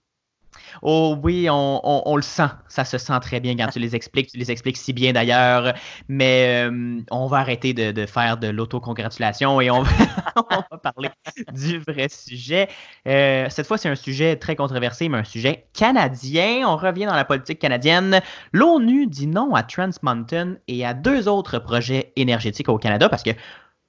Oh 0.82 1.18
oui, 1.22 1.48
on, 1.50 2.16
le 2.16 2.22
sent. 2.22 2.50
Ça 2.68 2.86
se 2.86 2.98
sent 2.98 3.20
très 3.22 3.40
bien 3.40 3.56
quand 3.56 3.68
tu 3.68 3.80
les 3.80 3.96
expliques. 3.96 4.32
Tu 4.32 4.38
les 4.38 4.52
expliques 4.52 4.78
si 4.78 4.94
bien 4.94 5.14
d'ailleurs. 5.14 5.74
Mais 6.08 6.68
euh, 6.70 7.02
on 7.12 7.28
va 7.28 7.38
arrêter 7.38 7.74
de, 7.74 8.06
faire 8.06 8.38
de 8.38 8.48
l'autocongratulation 8.48 9.62
et 9.62 9.70
on 9.72 9.84
va, 9.84 10.78
parler 10.82 11.10
du 11.54 11.80
vrai 11.80 12.08
sujet. 12.10 12.70
Euh, 13.08 13.48
cette 13.50 13.68
fois, 13.68 13.78
c'est 13.78 13.90
un 13.90 13.96
sujet 13.96 14.36
très 14.36 14.56
controversé, 14.56 15.10
mais 15.10 15.18
un 15.18 15.24
sujet 15.24 15.66
canadien. 15.74 16.68
On 16.68 16.78
revient 16.78 17.06
dans 17.06 17.16
la 17.16 17.26
politique 17.26 17.60
canadienne. 17.60 18.22
L'ONU 18.54 19.08
dit 19.08 19.28
non 19.28 19.54
à 19.56 19.64
Trans 19.64 19.90
Mountain 20.02 20.56
et 20.68 20.86
à 20.86 20.94
deux 20.94 21.28
autres 21.28 21.60
projets 21.60 22.14
énergétiques 22.16 22.70
au 22.70 22.78
Canada 22.78 23.10
parce 23.10 23.24
que 23.24 23.32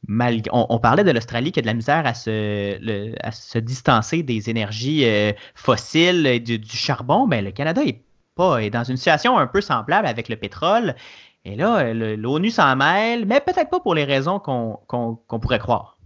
on, 0.08 0.78
parlait 0.78 1.04
de 1.04 1.10
l'Australie 1.10 1.52
qui 1.52 1.58
a 1.58 1.62
de 1.62 1.66
la 1.66 1.74
misère 1.74 2.06
à 2.06 2.14
se, 2.14 3.12
à 3.22 3.60
distancer 3.60 4.22
des 4.22 4.50
énergies 4.50 5.04
euh, 5.04 5.32
fossiles 5.54 6.26
et 6.26 6.40
du, 6.40 6.60
charbon. 6.64 7.26
Ben, 7.26 7.44
le 7.44 7.50
Canada 7.50 7.82
est, 7.84 8.02
pas, 8.34 8.62
est 8.62 8.70
dans 8.70 8.84
une 8.84 8.96
situation 8.96 9.38
un 9.38 9.46
peu 9.46 9.60
semblable 9.60 10.06
avec 10.06 10.28
le 10.28 10.36
pétrole. 10.36 10.94
Et 11.44 11.56
là, 11.56 11.94
l'ONU 11.94 12.50
s'en 12.50 12.76
mêle, 12.76 13.26
mais 13.26 13.40
peut-être 13.40 13.70
pas 13.70 13.80
pour 13.80 13.94
les 13.94 14.04
raisons 14.04 14.38
qu'on 14.38 15.38
pourrait 15.40 15.58
croire. 15.58 15.96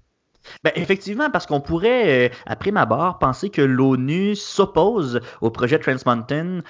Ben, 0.62 0.72
effectivement, 0.76 1.30
parce 1.30 1.46
qu'on 1.46 1.60
pourrait, 1.60 2.28
euh, 2.28 2.34
après 2.46 2.70
ma 2.70 2.86
barre, 2.86 3.18
penser 3.18 3.50
que 3.50 3.62
l'ONU 3.62 4.36
s'oppose 4.36 5.20
au 5.40 5.50
projet 5.50 5.78
Trans 5.78 5.96
Mountain 6.04 6.60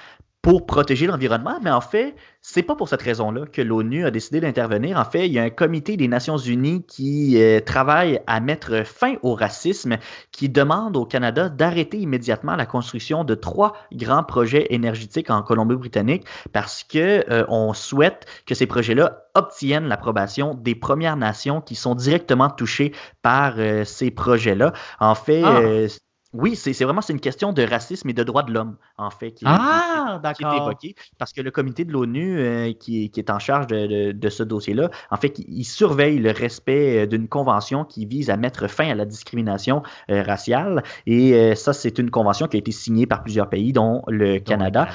pour 0.45 0.67
protéger 0.67 1.07
l'environnement, 1.07 1.57
mais 1.63 1.71
en 1.71 1.81
fait, 1.81 2.13
c'est 2.39 2.61
pas 2.61 2.75
pour 2.75 2.87
cette 2.87 3.01
raison-là 3.01 3.47
que 3.51 3.63
l'ONU 3.63 4.05
a 4.05 4.11
décidé 4.11 4.39
d'intervenir. 4.39 4.99
En 4.99 5.03
fait, 5.03 5.25
il 5.25 5.33
y 5.33 5.39
a 5.39 5.41
un 5.41 5.49
comité 5.49 5.97
des 5.97 6.07
Nations 6.07 6.37
Unies 6.37 6.83
qui 6.83 7.41
euh, 7.41 7.61
travaille 7.61 8.21
à 8.27 8.39
mettre 8.41 8.85
fin 8.85 9.15
au 9.23 9.33
racisme, 9.33 9.97
qui 10.31 10.47
demande 10.47 10.97
au 10.97 11.05
Canada 11.07 11.49
d'arrêter 11.49 11.97
immédiatement 11.97 12.55
la 12.55 12.67
construction 12.67 13.23
de 13.23 13.33
trois 13.33 13.73
grands 13.91 14.23
projets 14.23 14.67
énergétiques 14.69 15.31
en 15.31 15.41
Colombie-Britannique 15.41 16.27
parce 16.53 16.83
que 16.83 17.25
euh, 17.31 17.43
on 17.47 17.73
souhaite 17.73 18.27
que 18.45 18.53
ces 18.53 18.67
projets-là 18.67 19.23
obtiennent 19.33 19.87
l'approbation 19.87 20.53
des 20.53 20.75
Premières 20.75 21.17
Nations 21.17 21.59
qui 21.59 21.73
sont 21.73 21.95
directement 21.95 22.51
touchées 22.51 22.91
par 23.23 23.55
euh, 23.57 23.83
ces 23.83 24.11
projets-là. 24.11 24.73
En 24.99 25.15
fait, 25.15 25.41
ah. 25.43 25.87
Oui, 26.37 26.55
c'est 26.55 26.73
vraiment 26.83 27.01
c'est 27.01 27.13
une 27.13 27.19
question 27.19 27.53
de 27.53 27.63
racisme 27.63 28.09
et 28.09 28.13
de 28.13 28.23
droits 28.23 28.43
de 28.43 28.51
l'homme, 28.51 28.75
en 28.97 29.09
fait, 29.09 29.31
qui, 29.31 29.45
ah, 29.47 30.21
est 30.23 30.57
évoquée. 30.57 30.95
Parce 31.17 31.31
que 31.31 31.41
le 31.41 31.51
comité 31.51 31.85
de 31.85 31.91
l'ONU 31.91 32.39
euh, 32.39 32.73
qui, 32.73 33.11
est 33.15 33.29
en 33.29 33.39
charge 33.39 33.67
de, 33.67 34.29
ce 34.29 34.43
dossier-là, 34.43 34.89
en 35.11 35.17
fait, 35.17 35.39
il, 35.39 35.63
surveille 35.63 36.19
le 36.19 36.31
respect 36.31 37.03
euh, 37.03 37.05
d'une 37.05 37.27
convention 37.27 37.85
qui 37.85 38.05
vise 38.05 38.29
à 38.29 38.37
mettre 38.37 38.67
fin 38.67 38.89
à 38.89 38.95
la 38.95 39.05
discrimination 39.05 39.81
euh, 40.09 40.23
raciale. 40.23 40.83
Et 41.05 41.55
ça, 41.55 41.73
c'est 41.73 41.99
une 41.99 42.11
convention 42.11 42.47
qui 42.47 42.57
a 42.57 42.59
été 42.59 42.71
signée 42.71 43.05
par 43.05 43.23
plusieurs 43.23 43.49
pays, 43.49 43.71
dont 43.71 44.03
le 44.07 44.39
Canada. 44.39 44.87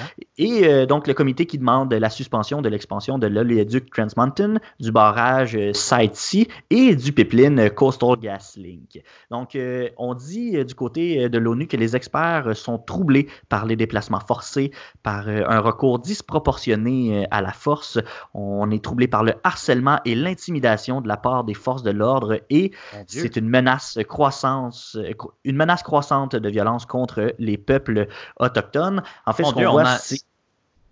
Et 0.43 0.87
donc, 0.87 1.07
le 1.07 1.15
comité 1.15 1.47
qui 1.47 1.59
demande 1.59 1.93
la 1.93 2.11
suspension 2.11 2.63
de 2.63 2.69
l'expansion 2.69 3.19
de 3.19 3.27
l'oléoduc 3.27 3.91
Trans 3.91 4.07
Mountain, 4.17 4.55
du 4.81 4.91
barrage 4.91 5.59
Site 5.73 6.17
C 6.17 6.49
et 6.71 6.97
du 6.97 7.13
pipeline 7.13 7.71
Coastal 7.71 8.17
Gas 8.19 8.55
Link. 8.57 9.03
Donc, 9.31 9.57
on 9.99 10.15
dit 10.15 10.65
du 10.65 10.75
côté 10.75 11.29
de 11.29 11.39
l'ONU 11.39 11.67
que 11.67 11.77
les 11.77 11.95
experts 11.95 12.57
sont 12.57 12.79
troublés 12.79 13.29
par 13.49 13.67
les 13.67 13.77
déplacements 13.77 14.21
forcés, 14.21 14.71
par 15.03 15.29
euh, 15.29 15.43
un 15.49 15.61
recours 15.61 15.99
disproportionné 15.99 17.25
euh, 17.25 17.27
à 17.31 17.41
la 17.41 17.53
force. 17.53 17.99
On 18.35 18.71
est 18.71 18.83
troublé 18.83 19.09
par 19.09 19.25
le 19.25 19.35
harcèlement 19.45 20.01
et 20.05 20.15
l'intimidation 20.15 21.01
de 21.01 21.09
la 21.09 21.17
part 21.17 21.45
des 21.45 21.55
forces 21.55 21.83
de 21.83 21.91
l'ordre 21.91 22.41
et 22.51 22.73
c'est 23.07 23.37
une 23.37 23.49
menace 23.49 23.99
croissance, 24.09 24.97
euh, 24.97 25.13
une 25.45 25.57
menace 25.57 25.83
croissante 25.83 26.37
de 26.37 26.49
violence 26.49 26.87
contre 26.87 27.35
les 27.39 27.59
peuples 27.59 28.07
autochtones. 28.39 29.03
En 29.27 29.33
fait, 29.33 29.45
ce 29.45 29.53
qu'on 29.53 29.71
voit, 29.71 29.87
c'est 29.97 30.21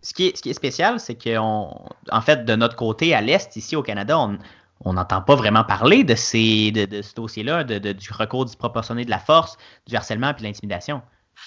ce 0.09 0.14
qui 0.14 0.51
est, 0.51 0.55
spécial, 0.55 0.99
c'est 1.01 1.16
qu'en 1.16 1.85
en 2.11 2.21
fait, 2.23 2.47
de 2.47 2.57
notre 2.57 2.77
côté, 2.77 3.14
à 3.14 3.21
l'Est, 3.21 3.57
ici 3.57 3.77
au 3.77 3.83
Canada, 3.83 4.18
on, 4.18 4.38
on 4.81 4.94
n'entend 4.94 5.21
pas 5.21 5.35
vraiment 5.35 5.64
parler 5.64 6.03
de, 6.03 6.14
ces, 6.14 6.73
de, 6.73 7.03
ce 7.03 7.14
dossier-là, 7.14 7.64
du 7.64 8.12
recours 8.12 8.47
disproportionné 8.47 9.05
de 9.05 9.11
la 9.11 9.18
force, 9.18 9.59
du 9.87 9.97
harcèlement 9.97 10.31
et 10.31 10.35
de 10.35 10.42
l'intimidation. 10.42 11.03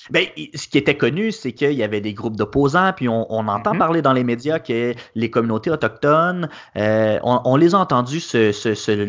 Ben, 0.10 0.26
ce 0.56 0.68
qui 0.68 0.78
était 0.78 0.98
connu, 0.98 1.32
c'est 1.32 1.52
qu'il 1.52 1.74
y 1.74 1.84
avait 1.84 2.02
des 2.02 2.14
groupes 2.14 2.36
d'opposants, 2.36 2.92
puis 2.96 3.08
on, 3.08 3.30
entend 3.30 3.74
mhm. 3.74 3.80
parler 3.80 4.02
dans 4.02 4.14
les 4.14 4.24
médias 4.24 4.60
que 4.60 4.94
les 5.16 5.30
communautés 5.30 5.70
autochtones, 5.70 6.50
euh, 6.78 7.20
on, 7.24 7.56
les 7.56 7.76
a 7.76 7.80
entendus 7.80 8.20
se, 8.20 8.52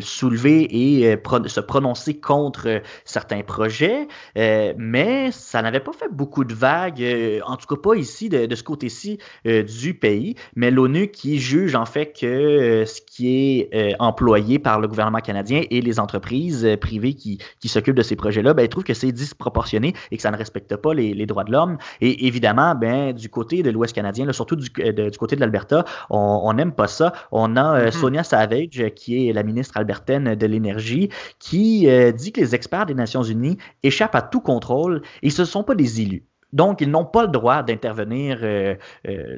soulever 0.01 0.68
et 0.71 1.14
euh, 1.14 1.49
se 1.49 1.61
prononcer 1.61 2.18
contre 2.18 2.83
certains 3.05 3.42
projets, 3.42 4.09
euh, 4.37 4.75
mais 4.77 5.31
ça 5.33 5.62
n'avait 5.62 5.81
pas 5.81 5.92
fait 5.92 6.09
beaucoup 6.11 6.45
de 6.45 6.55
vagues, 6.55 7.05
en 7.47 7.57
tout 7.57 7.75
cas 7.75 7.81
pas 7.81 7.95
ici, 7.95 8.29
de, 8.29 8.55
ce 8.55 8.62
côté-ci 8.62 9.18
du 9.45 9.95
pays. 9.95 10.35
Mais 10.57 10.71
l'ONU 10.71 11.09
qui 11.09 11.38
juge 11.38 11.75
en 11.75 11.87
fait 11.87 12.12
que 12.12 12.85
ce 12.87 13.01
qui 13.01 13.66
est 13.73 13.95
employé 13.99 14.59
par 14.59 14.81
le 14.81 14.88
gouvernement 14.88 15.21
canadien 15.21 15.62
et 15.71 15.81
les 15.81 15.99
entreprises 15.99 16.68
privées 16.81 17.14
qui, 17.14 17.38
s'occupent 17.64 17.97
de 17.97 18.03
ces 18.03 18.16
projets-là, 18.16 18.55
ben, 18.55 18.68
trouve 18.68 18.85
que 18.85 18.95
c'est 18.95 19.12
disproportionné 19.12 19.95
et 20.11 20.16
que 20.16 20.23
ça 20.23 20.31
ne 20.31 20.37
respecte 20.37 20.72
pas 20.77 20.95
les, 20.95 21.27
droits 21.27 21.45
de 21.45 21.53
l'homme. 21.53 21.79
Et 22.01 22.27
évidemment, 22.27 22.75
ben, 22.75 23.13
du 23.13 23.29
côté 23.29 23.63
de 23.63 23.71
l'Ouest 23.71 23.95
canadien, 23.95 24.31
surtout 24.33 24.57
du, 24.57 24.71
côté 24.71 25.37
de 25.37 25.41
l'Alberta, 25.41 25.85
on 26.11 26.53
n'aime 26.53 26.73
pas 26.73 26.89
ça. 26.89 27.13
On 27.31 27.57
a 27.57 27.77
euh, 27.77 27.89
mm-hmm. 27.89 27.93
Sonia 27.93 28.25
Savage, 28.25 28.91
qui 28.97 29.29
est 29.29 29.33
la 29.33 29.43
ministre 29.43 29.77
albertaine 29.77 30.35
de 30.35 30.47
l'Énergie, 30.47 31.11
qui 31.39 31.89
euh, 31.89 32.13
dit 32.13 32.33
que 32.33 32.41
les 32.41 32.55
experts 32.55 32.87
des 32.87 32.95
Nations 32.95 33.23
Unies 33.23 33.59
échappent 33.83 34.15
à 34.15 34.23
tout 34.23 34.41
contrôle 34.41 35.03
et 35.23 35.31
ce 35.31 35.43
ne 35.43 35.47
sont 35.47 35.65
pas 35.65 35.75
des 35.75 36.01
élus. 36.01 36.25
Donc, 36.53 36.83
ils 36.83 36.91
n'ont 36.91 37.07
pas 37.07 37.23
le 37.23 37.29
droit 37.29 37.63
d'intervenir 37.63 38.41
euh, 38.43 38.77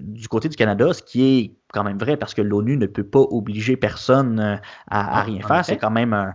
du 0.01 0.27
côté 0.27 0.49
du 0.49 0.57
Canada, 0.57 0.93
ce 0.93 1.01
qui 1.01 1.23
est 1.25 1.53
quand 1.73 1.85
même 1.85 1.99
vrai 1.99 2.17
parce 2.17 2.35
que 2.35 2.43
l'ONU 2.43 2.77
ne 2.77 2.87
peut 2.87 3.05
pas 3.05 3.21
obliger 3.21 3.77
personne 3.77 4.41
à, 4.41 5.21
à 5.21 5.23
rien 5.23 5.41
faire. 5.47 5.65
C'est 5.65 5.77
quand 5.77 5.93
même 5.93 6.13
un, 6.13 6.29
euh, 6.29 6.33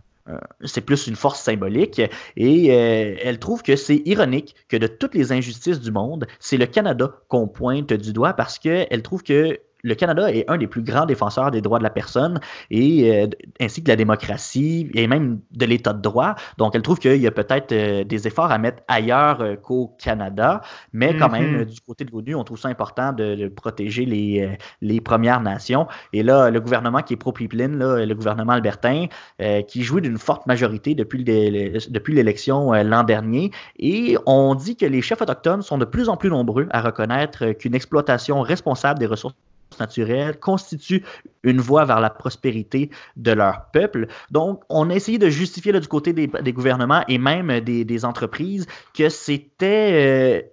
c'est 0.63 0.81
plus 0.81 1.07
une 1.07 1.15
force 1.15 1.41
symbolique. 1.41 2.01
Et 2.35 2.71
euh, 2.71 3.15
elle 3.21 3.39
trouve 3.39 3.63
que 3.63 3.75
c'est 3.75 4.01
ironique 4.05 4.55
que 4.67 4.77
de 4.77 4.87
toutes 4.87 5.15
les 5.15 5.31
injustices 5.31 5.79
du 5.79 5.91
monde, 5.91 6.27
c'est 6.39 6.57
le 6.57 6.65
Canada 6.65 7.21
qu'on 7.27 7.47
pointe 7.47 7.93
du 7.93 8.13
doigt 8.13 8.33
parce 8.33 8.59
qu'elle 8.59 9.01
trouve 9.01 9.23
que 9.23 9.59
le 9.83 9.95
Canada 9.95 10.31
est 10.31 10.49
un 10.49 10.57
des 10.57 10.67
plus 10.67 10.81
grands 10.81 11.05
défenseurs 11.05 11.51
des 11.51 11.61
droits 11.61 11.79
de 11.79 11.83
la 11.83 11.89
personne 11.89 12.39
et 12.69 13.11
euh, 13.11 13.27
ainsi 13.61 13.81
que 13.81 13.85
de 13.85 13.91
la 13.91 13.95
démocratie 13.95 14.89
et 14.93 15.07
même 15.07 15.39
de 15.51 15.65
l'état 15.65 15.93
de 15.93 16.01
droit. 16.01 16.35
Donc, 16.57 16.75
elle 16.75 16.81
trouve 16.81 16.99
qu'il 16.99 17.17
y 17.17 17.27
a 17.27 17.31
peut-être 17.31 17.71
euh, 17.71 18.03
des 18.03 18.27
efforts 18.27 18.51
à 18.51 18.57
mettre 18.57 18.83
ailleurs 18.87 19.41
euh, 19.41 19.55
qu'au 19.55 19.95
Canada, 19.97 20.61
mais 20.93 21.15
quand 21.17 21.29
même, 21.29 21.61
mm-hmm. 21.61 21.65
du 21.65 21.81
côté 21.81 22.05
de 22.05 22.11
l'ONU, 22.11 22.35
on 22.35 22.43
trouve 22.43 22.59
ça 22.59 22.67
important 22.67 23.13
de, 23.13 23.47
protéger 23.47 24.05
les, 24.05 24.57
les, 24.81 25.01
Premières 25.01 25.41
Nations. 25.41 25.87
Et 26.13 26.23
là, 26.23 26.49
le 26.49 26.59
gouvernement 26.59 27.01
qui 27.01 27.13
est 27.13 27.17
pro-pipeline, 27.17 27.77
le 27.77 28.13
gouvernement 28.13 28.53
albertain, 28.53 29.07
qui 29.67 29.83
jouit 29.83 30.01
d'une 30.01 30.17
forte 30.17 30.45
majorité 30.45 30.93
depuis, 30.93 31.23
depuis 31.23 32.13
l'élection 32.13 32.73
l'an 32.73 33.03
dernier, 33.03 33.51
et 33.77 34.17
on 34.25 34.55
dit 34.55 34.75
que 34.75 34.85
les 34.85 35.01
chefs 35.01 35.21
autochtones 35.21 35.61
sont 35.61 35.77
de 35.77 35.85
plus 35.85 36.09
en 36.09 36.17
plus 36.17 36.29
nombreux 36.29 36.67
à 36.71 36.81
reconnaître 36.81 37.51
qu'une 37.53 37.75
exploitation 37.75 38.41
responsable 38.41 38.99
des 38.99 39.05
ressources 39.05 39.35
naturelles 39.79 40.39
constitue 40.39 41.03
une 41.43 41.59
voie 41.59 41.85
vers 41.85 41.99
la 41.99 42.09
prospérité 42.09 42.89
de 43.15 43.31
leur 43.31 43.65
peuple. 43.71 44.07
Donc, 44.31 44.63
on 44.69 44.89
a 44.89 44.95
essayé 44.95 45.17
de 45.17 45.29
justifier 45.29 45.71
du 45.71 45.87
côté 45.87 46.13
des, 46.13 46.53
gouvernements 46.53 47.03
et 47.07 47.17
même 47.17 47.59
des, 47.59 48.05
entreprises 48.05 48.65
que 48.93 49.09
c'était 49.09 50.43
euh, 50.45 50.49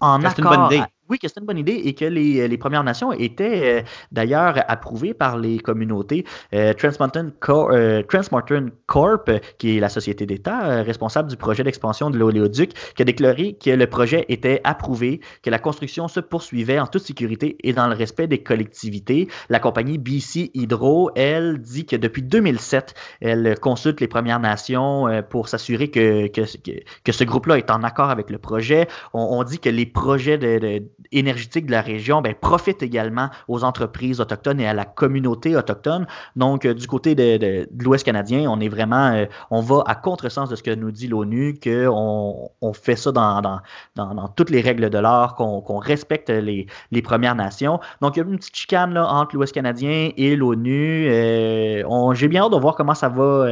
en 0.00 0.22
accord. 0.24 0.86
Oui, 1.12 1.18
que 1.18 1.28
c'était 1.28 1.40
une 1.40 1.46
bonne 1.46 1.58
idée 1.58 1.74
et 1.74 1.92
que 1.92 2.06
les, 2.06 2.48
les 2.48 2.56
Premières 2.56 2.84
Nations 2.84 3.12
étaient 3.12 3.80
euh, 3.80 3.82
d'ailleurs 4.12 4.64
approuvées 4.66 5.12
par 5.12 5.36
les 5.36 5.58
communautés. 5.58 6.24
Euh, 6.54 6.72
Trans, 6.72 6.88
Mountain 7.00 7.32
euh, 7.50 8.70
Corp, 8.86 9.30
qui 9.58 9.76
est 9.76 9.80
la 9.80 9.90
société 9.90 10.24
d'État 10.24 10.64
euh, 10.64 10.82
responsable 10.82 11.28
du 11.28 11.36
projet 11.36 11.64
d'expansion 11.64 12.08
de 12.08 12.16
l'oléoduc, 12.16 12.72
qui 12.94 13.02
a 13.02 13.04
déclaré 13.04 13.58
que 13.62 13.68
le 13.68 13.86
projet 13.86 14.24
était 14.30 14.62
approuvé, 14.64 15.20
que 15.42 15.50
la 15.50 15.58
construction 15.58 16.08
se 16.08 16.18
poursuivait 16.20 16.80
en 16.80 16.86
toute 16.86 17.02
sécurité 17.02 17.58
et 17.62 17.74
dans 17.74 17.88
le 17.88 17.94
respect 17.94 18.26
des 18.26 18.42
collectivités. 18.42 19.28
La 19.50 19.58
compagnie 19.58 19.98
BC 19.98 20.50
Hydro, 20.54 21.10
elle, 21.14 21.58
dit 21.58 21.84
que 21.84 21.96
depuis 21.96 22.22
2007, 22.22 22.94
elle 23.20 23.60
consulte 23.60 24.00
les 24.00 24.08
Premières 24.08 24.40
Nations 24.40 25.22
pour 25.28 25.48
s'assurer 25.48 25.90
que, 25.90 26.28
que, 26.28 27.12
ce 27.12 27.24
groupe-là 27.24 27.58
est 27.58 27.70
en 27.70 27.82
accord 27.82 28.08
avec 28.08 28.30
le 28.30 28.38
projet. 28.38 28.88
On, 29.12 29.42
dit 29.44 29.58
que 29.58 29.68
les 29.68 29.84
projets 29.84 30.38
de 30.38 30.82
énergétique 31.10 31.66
de 31.66 31.72
la 31.72 31.80
région 31.80 32.22
ben, 32.22 32.34
profite 32.34 32.82
également 32.82 33.30
aux 33.48 33.64
entreprises 33.64 34.20
autochtones 34.20 34.60
et 34.60 34.66
à 34.66 34.74
la 34.74 34.84
communauté 34.84 35.56
autochtone. 35.56 36.06
Donc, 36.36 36.64
euh, 36.64 36.74
du 36.74 36.86
côté 36.86 37.14
de, 37.14 37.68
l'Ouest 37.82 38.04
canadien, 38.04 38.50
on 38.50 38.60
est 38.60 38.68
vraiment, 38.68 39.12
euh, 39.12 39.26
on 39.50 39.60
va 39.60 39.82
à 39.86 39.94
contresens 39.94 40.48
de 40.48 40.56
ce 40.56 40.62
que 40.62 40.74
nous 40.74 40.90
dit 40.90 41.08
l'ONU, 41.08 41.58
qu'on 41.62 42.50
on 42.60 42.72
fait 42.72 42.96
ça 42.96 43.12
dans, 43.12 43.40
dans, 43.40 43.60
dans, 43.96 44.28
toutes 44.28 44.50
les 44.50 44.60
règles 44.60 44.90
de 44.90 44.98
l'art, 44.98 45.34
qu'on 45.34 45.78
respecte 45.78 46.30
les, 46.30 46.66
les, 46.90 47.02
Premières 47.02 47.34
Nations. 47.34 47.80
Donc, 48.00 48.16
il 48.16 48.20
y 48.20 48.22
a 48.22 48.26
une 48.26 48.38
petite 48.38 48.54
chicane 48.54 48.96
entre 48.96 49.34
l'Ouest 49.34 49.52
canadien 49.52 50.10
et 50.16 50.36
l'ONU. 50.36 51.08
Euh, 51.10 52.14
J'ai 52.14 52.28
bien 52.28 52.44
hâte 52.44 52.52
de 52.52 52.56
voir 52.56 52.76
comment 52.76 52.94
ça 52.94 53.08
va, 53.08 53.46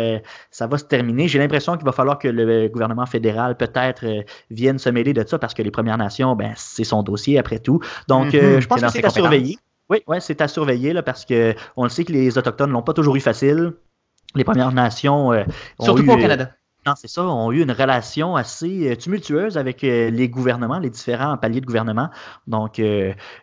ça 0.50 0.66
va 0.68 0.78
se 0.78 0.84
terminer. 0.84 1.26
J'ai 1.26 1.40
l'impression 1.40 1.76
qu'il 1.76 1.84
va 1.84 1.92
falloir 1.92 2.18
que 2.18 2.28
le 2.28 2.68
gouvernement 2.68 3.06
fédéral 3.06 3.56
peut-être 3.56 4.04
vienne 4.50 4.78
se 4.78 4.88
mêler 4.88 5.12
de 5.12 5.26
ça 5.26 5.38
parce 5.38 5.52
que 5.52 5.62
les 5.62 5.70
Premières 5.70 5.98
Nations, 5.98 6.36
ben, 6.36 6.52
c'est 6.56 6.84
son 6.84 7.02
dossier 7.02 7.38
après 7.40 7.58
tout. 7.58 7.80
Donc, 8.08 8.34
euh, 8.34 8.56
mhm. 8.56 8.60
je 8.60 8.66
pense 8.66 8.80
que 8.80 8.88
c'est 8.88 9.04
à 9.04 9.10
surveiller. 9.10 9.58
Oui, 9.88 10.02
ouais, 10.06 10.20
c'est 10.20 10.40
à 10.40 10.46
surveiller 10.46 10.92
là, 10.92 11.02
parce 11.02 11.24
qu'on 11.24 11.82
le 11.82 11.88
sait 11.88 12.04
que 12.04 12.12
les 12.12 12.38
Autochtones 12.38 12.70
l'ont 12.70 12.82
pas 12.82 12.92
toujours 12.92 13.16
eu 13.16 13.20
facile. 13.20 13.72
Les 14.36 14.44
Premières 14.44 14.70
Nations. 14.70 15.32
Euh, 15.32 15.42
Surtout 15.80 16.06
pas 16.06 16.14
au 16.14 16.18
Canada. 16.18 16.52
Non, 16.90 16.96
c'est 16.96 17.06
ça, 17.06 17.24
ont 17.24 17.52
eu 17.52 17.62
une 17.62 17.70
relation 17.70 18.34
assez 18.34 18.96
tumultueuse 18.98 19.56
avec 19.56 19.82
les 19.82 20.28
gouvernements, 20.28 20.80
les 20.80 20.90
différents 20.90 21.36
paliers 21.36 21.60
de 21.60 21.66
gouvernement. 21.66 22.10
Donc, 22.48 22.82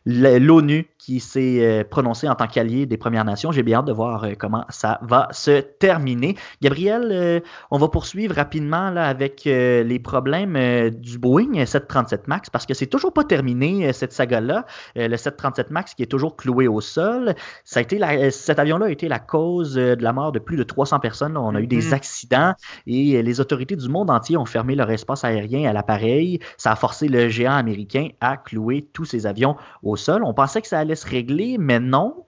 l'ONU 0.05 0.89
qui 1.07 1.21
s'est 1.21 1.59
euh, 1.61 1.83
prononcé 1.85 2.27
en 2.27 2.35
tant 2.35 2.47
qu'allié 2.47 2.85
des 2.85 2.97
Premières 2.97 3.23
Nations. 3.23 3.53
J'ai 3.53 3.63
bien 3.63 3.79
hâte 3.79 3.85
de 3.85 3.93
voir 3.93 4.25
euh, 4.25 4.33
comment 4.37 4.65
ça 4.67 4.99
va 5.03 5.29
se 5.31 5.61
terminer. 5.61 6.35
Gabriel, 6.61 7.07
euh, 7.13 7.39
on 7.71 7.77
va 7.77 7.87
poursuivre 7.87 8.35
rapidement 8.35 8.89
là, 8.89 9.07
avec 9.07 9.45
les 9.45 9.99
problèmes 9.99 10.89
du 10.89 11.17
Boeing 11.17 11.65
737 11.65 12.27
MAX 12.27 12.49
parce 12.49 12.65
que 12.65 12.73
c'est 12.73 12.87
toujours 12.87 13.13
pas 13.13 13.23
terminé 13.23 13.93
cette 13.93 14.11
saga-là. 14.11 14.65
le 14.95 15.15
737 15.15 15.71
MAX 15.71 15.93
qui 15.93 16.03
est 16.03 16.07
toujours 16.07 16.35
cloué 16.35 16.67
au 16.67 16.81
sol. 16.81 17.35
Ça 17.63 17.79
a 17.79 17.83
été 17.83 17.99
cet 18.31 18.59
avion-là 18.59 18.87
a 18.87 18.89
été 18.89 19.07
la 19.07 19.19
cause 19.19 19.75
de 19.75 20.01
la 20.01 20.11
mort 20.11 20.31
de 20.33 20.39
plus 20.39 20.57
de 20.57 20.63
300 20.63 20.99
personnes. 20.99 21.37
On 21.37 21.55
a 21.55 21.61
eu 21.61 21.67
des 21.67 21.89
mm-hmm. 21.89 21.93
accidents 21.93 22.53
et 22.85 23.21
les 23.21 23.36
autorités 23.39 23.75
du 23.75 23.89
monde 23.89 24.09
entier 24.09 24.37
ont 24.37 24.45
fermé 24.45 24.75
leur 24.75 24.89
espace 24.89 25.23
aérien 25.23 25.69
à 25.69 25.73
l'appareil. 25.73 26.39
Ça 26.57 26.71
a 26.71 26.75
forcé 26.75 27.07
le 27.07 27.29
géant 27.29 27.55
américain 27.55 28.09
à 28.21 28.37
clouer 28.37 28.87
tous 28.93 29.05
ses 29.05 29.25
avions 29.25 29.55
au 29.83 29.95
sol. 29.95 30.23
On 30.23 30.33
pensait 30.33 30.61
que 30.61 30.67
ça 30.67 30.79
allait 30.79 30.95
se 30.95 31.07
régler, 31.07 31.57
mais 31.57 31.79
non. 31.79 32.25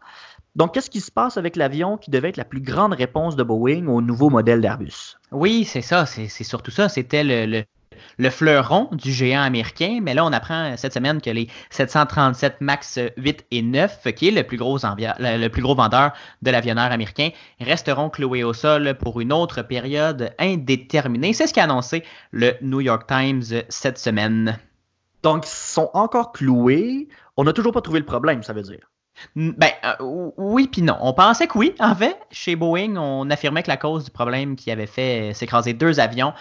Donc, 0.56 0.74
qu'est-ce 0.74 0.90
qui 0.90 1.00
se 1.00 1.12
passe 1.12 1.38
avec 1.38 1.56
l'avion 1.56 1.98
qui 1.98 2.12
devait 2.12 2.30
être 2.30 2.38
la 2.38 2.46
plus 2.46 2.62
grande 2.62 2.94
réponse 2.94 3.36
de 3.36 3.44
Boeing 3.44 3.88
au 3.88 4.02
nouveau 4.02 4.30
modèle 4.30 4.62
d'Airbus? 4.62 5.18
Oui, 5.32 5.64
c'est 5.64 5.82
ça, 5.82 6.06
c'est 6.06 6.28
surtout 6.44 6.72
ça. 6.72 6.90
C'était 6.90 7.24
le, 7.24 7.46
le, 7.46 7.64
fleuron 8.30 8.90
du 8.92 9.12
géant 9.12 9.42
américain, 9.42 10.00
mais 10.02 10.14
là, 10.14 10.26
on 10.26 10.34
apprend 10.34 10.76
cette 10.78 10.94
semaine 10.94 11.22
que 11.22 11.30
les 11.30 11.48
737 11.70 12.62
MAX 12.62 13.00
8 13.18 13.46
et 13.52 13.62
9, 13.62 14.08
qui 14.16 14.28
est 14.28 14.32
le 14.32 14.44
plus 14.44 14.58
gros, 14.58 14.78
le 14.78 15.48
plus 15.48 15.62
gros 15.62 15.76
vendeur 15.76 16.12
de 16.42 16.52
l'avionneur 16.52 16.92
américain, 16.92 17.30
resteront 17.60 18.10
cloués 18.10 18.44
au 18.44 18.54
sol 18.54 18.98
pour 19.00 19.20
une 19.22 19.34
autre 19.34 19.62
période 19.62 20.34
indéterminée. 20.40 21.34
C'est 21.34 21.48
ce 21.48 21.54
qu'a 21.54 21.64
annoncé 21.64 22.04
le 22.32 22.54
New 22.62 22.82
York 22.82 23.08
Times 23.08 23.64
cette 23.70 23.98
semaine. 23.98 24.58
Donc, 25.24 25.46
ils 25.46 25.50
sont 25.50 25.90
encore 25.94 26.32
cloués. 26.32 27.10
On 27.38 27.44
n'a 27.44 27.54
toujours 27.54 27.74
pas 27.74 27.82
trouvé 27.82 28.00
le 28.00 28.06
problème, 28.06 28.44
ça 28.44 28.54
veut 28.54 28.62
dire. 28.62 28.90
Ben, 29.36 29.72
euh, 29.84 30.32
oui, 30.38 30.68
puis 30.68 30.82
non. 30.82 30.98
On 31.02 31.14
pensait 31.14 31.48
que 31.48 31.58
oui. 31.58 31.76
En 31.80 31.96
fait, 31.96 32.18
chez 32.32 32.56
Boeing, 32.56 32.96
on 32.96 33.30
affirmait 33.30 33.64
que 33.64 33.70
la 33.70 33.78
cause 33.78 34.06
du 34.06 34.12
problème 34.12 34.56
qui 34.56 34.72
avait 34.72 34.88
fait 34.88 35.34
s'écraser 35.34 35.74
deux 35.74 36.00
avions 36.00 36.34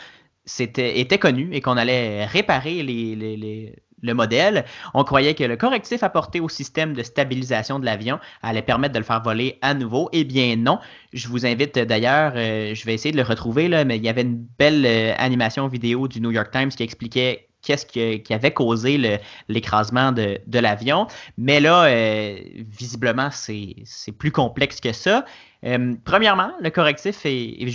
était, 0.59 1.01
était 1.01 1.19
connue 1.19 1.49
et 1.53 1.61
qu'on 1.61 1.77
allait 1.77 2.25
réparer 2.25 2.83
le 2.83 4.15
modèle. 4.15 4.65
On 4.95 5.05
croyait 5.05 5.35
que 5.35 5.45
le 5.45 5.57
correctif 5.57 6.03
apporté 6.03 6.41
au 6.41 6.49
système 6.49 6.95
de 6.95 7.03
stabilisation 7.03 7.79
de 7.79 7.85
l'avion 7.85 8.19
allait 8.43 8.63
permettre 8.63 8.95
de 8.95 8.99
le 8.99 9.05
faire 9.05 9.23
voler 9.23 9.59
à 9.63 9.75
nouveau. 9.75 10.09
Eh 10.13 10.25
bien 10.25 10.57
non. 10.57 10.79
Je 11.13 11.29
vous 11.29 11.47
invite 11.47 11.79
d'ailleurs, 11.79 12.33
euh, 12.37 12.75
je 12.75 12.85
vais 12.85 12.95
essayer 12.95 13.13
de 13.13 13.17
le 13.17 13.23
retrouver, 13.23 13.69
là, 13.69 13.85
mais 13.85 13.97
il 13.97 14.05
y 14.05 14.09
avait 14.09 14.23
une 14.23 14.47
belle 14.59 14.85
euh, 14.87 15.15
animation 15.19 15.67
vidéo 15.69 16.07
du 16.07 16.21
New 16.21 16.31
York 16.31 16.51
Times 16.53 16.71
qui 16.71 16.83
expliquait 16.83 17.48
qu'est-ce 17.63 17.87
qui, 17.87 18.33
avait 18.33 18.53
causé 18.53 19.21
l'écrasement 19.49 20.13
de, 20.13 20.59
l'avion. 20.59 21.07
Mais 21.37 21.61
là, 21.61 21.85
euh, 21.85 22.39
visiblement, 22.59 23.29
c'est 23.31 24.13
plus 24.19 24.33
complexe 24.33 24.81
que 24.81 24.93
ça. 24.93 25.25
Euh, 25.65 25.95
premièrement, 26.05 26.53
le 26.61 26.71
correctif 26.71 27.23
est, 27.25 27.67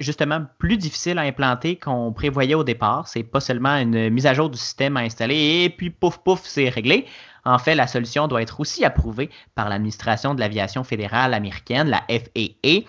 justement 0.00 0.46
plus 0.58 0.78
difficile 0.78 1.18
à 1.18 1.22
implanter 1.22 1.76
qu'on 1.76 2.12
prévoyait 2.12 2.54
au 2.54 2.64
départ. 2.64 3.08
C'est 3.08 3.22
pas 3.22 3.40
seulement 3.40 3.76
une 3.76 4.10
mise 4.10 4.26
à 4.26 4.32
jour 4.32 4.48
du 4.48 4.58
système 4.58 4.96
à 4.96 5.00
installer 5.00 5.64
et 5.64 5.70
puis 5.70 5.90
pouf 5.90 6.18
pouf, 6.18 6.40
c'est 6.44 6.68
réglé. 6.68 7.06
En 7.44 7.58
fait, 7.58 7.74
la 7.74 7.86
solution 7.86 8.26
doit 8.26 8.42
être 8.42 8.58
aussi 8.58 8.84
approuvée 8.84 9.30
par 9.54 9.68
l'administration 9.68 10.34
de 10.34 10.40
l'aviation 10.40 10.82
fédérale 10.82 11.32
américaine, 11.32 11.88
la 11.88 12.02
FAA. 12.08 12.80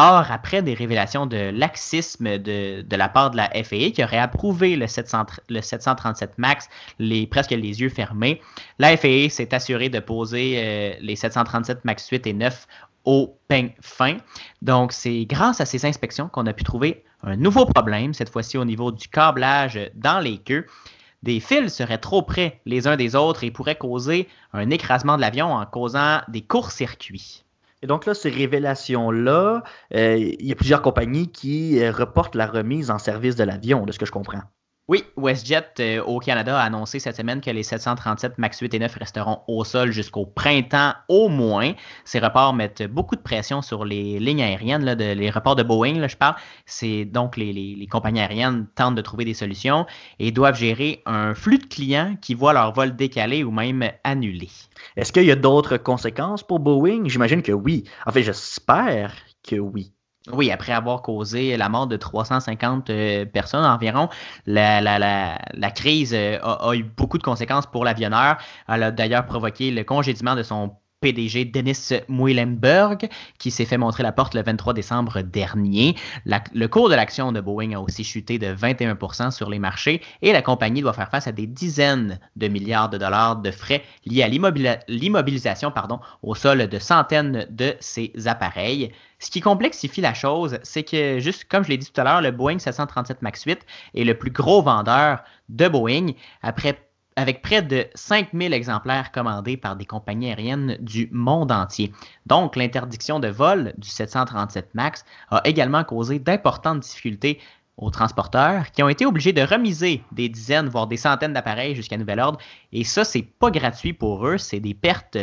Or, 0.00 0.30
après 0.30 0.62
des 0.62 0.74
révélations 0.74 1.26
de 1.26 1.50
laxisme 1.52 2.38
de, 2.38 2.84
la 2.88 3.08
part 3.08 3.32
de 3.32 3.36
la 3.36 3.50
FAA 3.50 3.90
qui 3.90 4.04
aurait 4.04 4.18
approuvé 4.18 4.76
le, 4.76 4.86
737 4.86 6.38
MAX 6.38 6.68
presque 7.28 7.50
les 7.50 7.80
yeux 7.80 7.88
fermés, 7.88 8.40
la 8.78 8.96
FAA 8.96 9.28
s'est 9.28 9.52
assurée 9.52 9.88
de 9.88 9.98
poser 9.98 10.54
euh, 10.56 10.94
les 11.00 11.16
737 11.16 11.84
MAX 11.84 12.08
8 12.10 12.28
et 12.28 12.32
9 12.32 12.68
au 13.06 13.36
peigne 13.48 13.72
fin. 13.80 14.18
Donc, 14.62 14.92
c'est 14.92 15.24
grâce 15.24 15.60
à 15.60 15.66
ces 15.66 15.84
inspections 15.84 16.28
qu'on 16.28 16.46
a 16.46 16.52
pu 16.52 16.62
trouver 16.62 17.02
un 17.24 17.34
nouveau 17.34 17.66
problème, 17.66 18.14
cette 18.14 18.30
fois-ci 18.30 18.56
au 18.56 18.64
niveau 18.64 18.92
du 18.92 19.08
câblage 19.08 19.80
dans 19.96 20.20
les 20.20 20.38
queues. 20.38 20.64
Des 21.24 21.40
fils 21.40 21.74
seraient 21.74 21.98
trop 21.98 22.22
près 22.22 22.60
les 22.66 22.86
uns 22.86 22.96
des 22.96 23.16
autres 23.16 23.42
et 23.42 23.50
pourraient 23.50 23.74
causer 23.74 24.28
un 24.52 24.70
écrasement 24.70 25.16
de 25.16 25.22
l'avion 25.22 25.52
en 25.52 25.66
causant 25.66 26.20
des 26.28 26.42
courts-circuits. 26.42 27.42
Et 27.82 27.86
donc 27.86 28.06
là, 28.06 28.14
ces 28.14 28.30
révélations-là, 28.30 29.62
euh, 29.94 30.16
il 30.16 30.46
y 30.46 30.52
a 30.52 30.54
plusieurs 30.56 30.82
compagnies 30.82 31.30
qui 31.30 31.78
euh, 31.80 31.92
reportent 31.92 32.34
la 32.34 32.46
remise 32.46 32.90
en 32.90 32.98
service 32.98 33.36
de 33.36 33.44
l'avion, 33.44 33.86
de 33.86 33.92
ce 33.92 33.98
que 33.98 34.06
je 34.06 34.12
comprends. 34.12 34.42
Oui, 34.88 35.04
WestJet 35.18 35.74
euh, 35.80 36.02
au 36.02 36.18
Canada 36.18 36.58
a 36.58 36.64
annoncé 36.64 36.98
cette 36.98 37.16
semaine 37.16 37.42
que 37.42 37.50
les 37.50 37.62
737 37.62 38.38
MAX 38.38 38.60
8 38.60 38.72
et 38.72 38.78
9 38.78 38.94
resteront 38.94 39.40
au 39.46 39.62
sol 39.62 39.92
jusqu'au 39.92 40.24
printemps 40.24 40.94
au 41.08 41.28
moins. 41.28 41.74
Ces 42.06 42.20
reports 42.20 42.54
mettent 42.54 42.84
beaucoup 42.84 43.14
de 43.14 43.20
pression 43.20 43.60
sur 43.60 43.84
les 43.84 44.18
lignes 44.18 44.42
aériennes, 44.42 44.94
de, 44.94 45.12
les 45.12 45.28
reports 45.28 45.56
de 45.56 45.62
Boeing, 45.62 46.08
je 46.08 46.16
parle. 46.16 46.36
C'est 46.64 47.04
donc 47.04 47.36
les, 47.36 47.52
les, 47.52 47.86
compagnies 47.86 48.20
aériennes 48.20 48.66
tentent 48.76 48.94
de 48.94 49.02
trouver 49.02 49.26
des 49.26 49.34
solutions 49.34 49.84
et 50.18 50.32
doivent 50.32 50.56
gérer 50.56 51.02
un 51.04 51.34
flux 51.34 51.58
de 51.58 51.66
clients 51.66 52.16
qui 52.22 52.32
voient 52.32 52.54
leur 52.54 52.72
vol 52.72 52.96
décalé 52.96 53.44
ou 53.44 53.50
même 53.50 53.90
annulé. 54.04 54.48
Est-ce 54.96 55.12
qu'il 55.12 55.24
y 55.24 55.30
a 55.30 55.36
d'autres 55.36 55.76
conséquences 55.76 56.42
pour 56.42 56.60
Boeing? 56.60 57.08
J'imagine 57.08 57.42
que 57.42 57.52
oui. 57.52 57.84
En 58.06 58.12
fait, 58.12 58.22
j'espère 58.22 59.12
que 59.46 59.56
oui. 59.56 59.92
Oui, 60.32 60.50
après 60.50 60.72
avoir 60.72 61.02
causé 61.02 61.56
la 61.56 61.68
mort 61.68 61.86
de 61.86 61.96
350 61.96 62.90
euh, 62.90 63.24
personnes 63.24 63.64
environ, 63.64 64.08
la, 64.46 64.80
la, 64.80 64.98
la, 64.98 65.38
la 65.52 65.70
crise 65.70 66.12
euh, 66.14 66.38
a, 66.42 66.68
a, 66.70 66.74
eu 66.74 66.82
beaucoup 66.82 67.18
de 67.18 67.22
conséquences 67.22 67.66
pour 67.66 67.84
l'avionneur. 67.84 68.38
Elle 68.68 68.82
a 68.82 68.90
d'ailleurs 68.90 69.26
provoqué 69.26 69.70
le 69.70 69.84
congédiement 69.84 70.34
de 70.34 70.42
son 70.42 70.76
PDG 71.00 71.44
Dennis 71.44 71.90
Muilenberg, 72.08 73.08
qui 73.38 73.50
s'est 73.50 73.64
fait 73.64 73.78
montrer 73.78 74.02
la 74.02 74.12
porte 74.12 74.34
le 74.34 74.42
23 74.42 74.74
décembre 74.74 75.22
dernier. 75.22 75.94
le 76.26 76.66
cours 76.66 76.88
de 76.88 76.94
l'action 76.94 77.32
de 77.32 77.40
Boeing 77.40 77.72
a 77.72 77.80
aussi 77.80 78.04
chuté 78.04 78.38
de 78.38 78.48
21% 78.48 79.30
sur 79.30 79.48
les 79.48 79.58
marchés 79.58 80.02
et 80.22 80.32
la 80.32 80.42
compagnie 80.42 80.82
doit 80.82 80.92
faire 80.92 81.10
face 81.10 81.26
à 81.26 81.32
des 81.32 81.46
dizaines 81.46 82.18
de 82.36 82.48
milliards 82.48 82.90
de 82.90 82.98
dollars 82.98 83.36
de 83.36 83.50
frais 83.50 83.82
liés 84.06 84.22
à 84.22 84.28
l'immobilisation 84.28 85.72
au 86.22 86.34
sol 86.34 86.66
de 86.66 86.78
centaines 86.78 87.46
de 87.50 87.74
ces 87.80 88.12
appareils. 88.26 88.92
Ce 89.20 89.30
qui 89.30 89.40
complexifie 89.40 90.00
la 90.00 90.14
chose, 90.14 90.58
c'est 90.62 90.84
que, 90.84 91.18
juste 91.18 91.44
comme 91.44 91.64
je 91.64 91.70
l'ai 91.70 91.76
dit 91.76 91.90
tout 91.90 92.00
à 92.00 92.04
l'heure, 92.04 92.22
le 92.22 92.30
Boeing 92.30 92.58
737 92.58 93.22
MAX 93.22 93.44
8 93.44 93.66
est 93.94 94.04
le 94.04 94.14
plus 94.14 94.30
gros 94.30 94.62
vendeur 94.62 95.22
de 95.48 95.68
Boeing. 95.68 96.12
Après 96.42 96.87
avec 97.18 97.42
près 97.42 97.62
de 97.62 97.84
5000 97.96 98.52
exemplaires 98.52 99.10
commandés 99.10 99.56
par 99.56 99.74
des 99.74 99.84
compagnies 99.84 100.28
aériennes 100.28 100.76
du 100.78 101.08
monde 101.10 101.50
entier. 101.50 101.92
Donc, 102.26 102.54
l'interdiction 102.54 103.18
de 103.18 103.26
vol 103.26 103.74
du 103.76 103.88
737 103.88 104.72
MAX 104.74 105.04
a 105.32 105.40
également 105.44 105.82
causé 105.82 106.20
d'importantes 106.20 106.78
difficultés 106.78 107.40
aux 107.76 107.90
transporteurs 107.90 108.70
qui 108.70 108.84
ont 108.84 108.88
été 108.88 109.04
obligés 109.04 109.32
de 109.32 109.42
remiser 109.42 110.04
des 110.12 110.28
dizaines, 110.28 110.68
voire 110.68 110.86
des 110.86 110.96
centaines 110.96 111.32
d'appareils 111.32 111.74
jusqu'à 111.74 111.96
nouvel 111.96 112.20
ordre. 112.20 112.38
Et 112.72 112.84
ça, 112.84 113.02
c'est 113.02 113.22
pas 113.22 113.50
gratuit 113.50 113.94
pour 113.94 114.24
eux, 114.24 114.38
c'est 114.38 114.60
des 114.60 114.74
pertes 114.74 115.18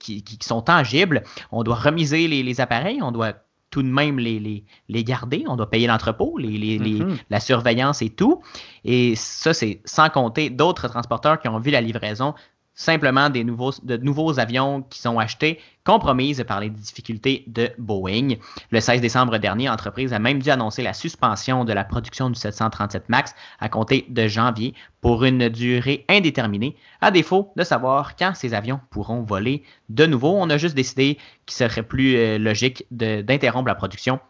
qui, 0.00 0.38
sont 0.42 0.62
tangibles. 0.62 1.22
On 1.52 1.62
doit 1.62 1.76
remiser 1.76 2.26
les 2.26 2.60
appareils, 2.60 3.00
on 3.00 3.12
doit 3.12 3.34
tout 3.70 3.82
de 3.82 3.88
même 3.88 4.18
les, 4.18 4.64
les, 4.88 5.04
garder. 5.04 5.44
On 5.46 5.56
doit 5.56 5.70
payer 5.70 5.86
l'entrepôt, 5.86 6.36
les, 6.38 6.78
mm-hmm. 6.78 7.16
la 7.30 7.40
surveillance 7.40 8.02
et 8.02 8.10
tout. 8.10 8.42
Et 8.84 9.14
ça, 9.16 9.54
c'est 9.54 9.80
sans 9.84 10.10
compter 10.10 10.50
d'autres 10.50 10.88
transporteurs 10.88 11.40
qui 11.40 11.48
ont 11.48 11.60
vu 11.60 11.70
la 11.70 11.80
livraison 11.80 12.34
simplement 12.80 13.28
des 13.28 13.44
nouveaux, 13.44 13.72
de 13.82 13.98
nouveaux 13.98 14.38
avions 14.38 14.82
qui 14.88 15.00
sont 15.00 15.18
achetés, 15.18 15.60
compromises 15.84 16.42
par 16.48 16.60
les 16.60 16.70
difficultés 16.70 17.44
de 17.46 17.70
Boeing. 17.76 18.36
Le 18.70 18.80
16 18.80 19.02
décembre 19.02 19.36
dernier, 19.36 19.66
l'entreprise 19.66 20.14
a 20.14 20.18
même 20.18 20.40
dû 20.40 20.48
annoncer 20.48 20.82
la 20.82 20.94
suspension 20.94 21.66
de 21.66 21.74
la 21.74 21.84
production 21.84 22.30
du 22.30 22.40
737 22.40 23.10
MAX 23.10 23.34
à 23.58 23.68
compter 23.68 24.06
de 24.08 24.26
janvier 24.26 24.72
pour 25.02 25.24
une 25.24 25.50
durée 25.50 26.06
indéterminée, 26.08 26.74
à 27.02 27.10
défaut 27.10 27.52
de 27.54 27.64
savoir 27.64 28.16
quand 28.16 28.32
ces 28.34 28.54
avions 28.54 28.80
pourront 28.90 29.22
voler 29.22 29.62
de 29.90 30.06
nouveau. 30.06 30.34
On 30.38 30.48
a 30.48 30.56
juste 30.56 30.74
décidé 30.74 31.18
qu'il 31.44 31.56
serait 31.56 31.82
plus 31.82 32.16
euh, 32.16 32.38
logique 32.38 32.86
d'interrompre 32.90 33.68
la 33.68 33.74
production 33.74 34.20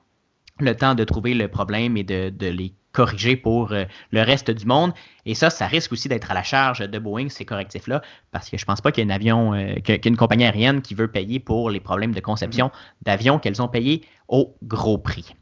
le 0.64 0.76
temps 0.76 0.94
de 0.94 1.04
trouver 1.04 1.34
le 1.34 1.48
problème 1.48 1.96
et 1.96 2.04
de, 2.04 2.30
de 2.30 2.46
les 2.46 2.74
corriger 2.92 3.36
pour 3.36 3.72
euh, 3.72 3.84
le 4.10 4.22
reste 4.22 4.50
du 4.50 4.66
monde. 4.66 4.92
Et 5.26 5.34
ça, 5.34 5.50
ça 5.50 5.66
risque 5.66 5.92
aussi 5.92 6.08
d'être 6.08 6.30
à 6.30 6.34
la 6.34 6.42
charge 6.42 6.80
de 6.80 6.98
Boeing, 6.98 7.28
ces 7.28 7.44
correctifs-là, 7.44 8.02
parce 8.32 8.50
que 8.50 8.56
je 8.56 8.64
pense 8.64 8.80
pas 8.80 8.92
qu'il 8.92 9.04
y 9.04 9.08
ait 9.08 9.12
un 9.12 9.14
avion, 9.14 9.54
euh, 9.54 9.74
qu'une 9.80 10.16
compagnie 10.16 10.44
aérienne 10.44 10.82
qui 10.82 10.94
veut 10.94 11.08
payer 11.08 11.38
pour 11.40 11.70
les 11.70 11.80
problèmes 11.80 12.12
de 12.12 12.20
conception 12.20 12.68
mm-hmm. 12.68 13.04
d'avions 13.04 13.38
qu'elles 13.38 13.62
ont 13.62 13.68
payés 13.68 14.04
au 14.28 14.56
gros 14.62 14.98
prix. 14.98 15.34